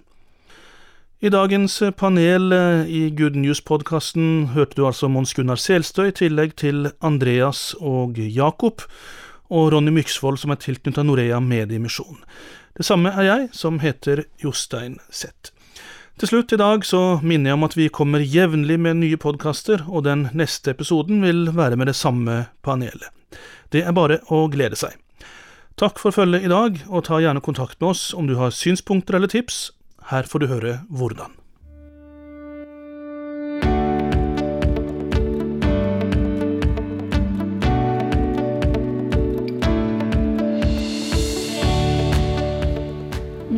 I 1.19 1.35
dagens 1.35 1.81
panel 1.99 2.55
eh, 2.55 2.87
i 2.87 3.03
Good 3.19 3.41
News-podkasten 3.43 4.53
hørte 4.55 4.79
du 4.79 4.87
altså 4.87 5.11
Mons 5.11 5.35
Gunnar 5.35 5.59
Selstø 5.59 6.07
i 6.13 6.15
tillegg 6.15 6.55
til 6.63 6.93
Andreas 7.03 7.73
og 7.83 8.23
Jakob, 8.23 8.87
og 9.51 9.73
Ronny 9.75 9.91
Myksvold 9.99 10.39
som 10.39 10.55
er 10.55 10.63
tilknyttet 10.63 11.11
Norea 11.11 11.43
Mediemisjon. 11.43 12.23
Det 12.79 12.87
samme 12.87 13.11
er 13.11 13.33
jeg, 13.33 13.53
som 13.59 13.83
heter 13.83 14.29
Jostein 14.39 15.01
Zett. 15.11 15.51
Til 16.19 16.33
slutt 16.33 16.51
i 16.51 16.57
dag 16.59 16.83
så 16.83 17.21
minner 17.23 17.53
jeg 17.53 17.57
om 17.61 17.65
at 17.69 17.75
vi 17.79 17.85
kommer 17.95 18.25
jevnlig 18.27 18.75
med 18.83 18.99
nye 18.99 19.19
podkaster, 19.23 19.85
og 19.87 20.03
den 20.03 20.25
neste 20.35 20.73
episoden 20.75 21.21
vil 21.23 21.45
være 21.55 21.79
med 21.79 21.87
det 21.87 21.95
samme 21.95 22.49
panelet. 22.67 23.07
Det 23.71 23.85
er 23.87 23.95
bare 23.95 24.17
å 24.27 24.49
glede 24.51 24.75
seg. 24.81 24.97
Takk 25.79 26.03
for 26.03 26.11
følget 26.11 26.49
i 26.49 26.51
dag, 26.51 26.81
og 26.91 27.07
ta 27.07 27.21
gjerne 27.23 27.45
kontakt 27.45 27.79
med 27.79 27.93
oss 27.93 28.09
om 28.19 28.27
du 28.27 28.35
har 28.41 28.51
synspunkter 28.51 29.15
eller 29.15 29.31
tips. 29.31 29.69
Her 30.11 30.27
får 30.27 30.43
du 30.43 30.51
høre 30.51 30.81
hvordan. 30.91 31.39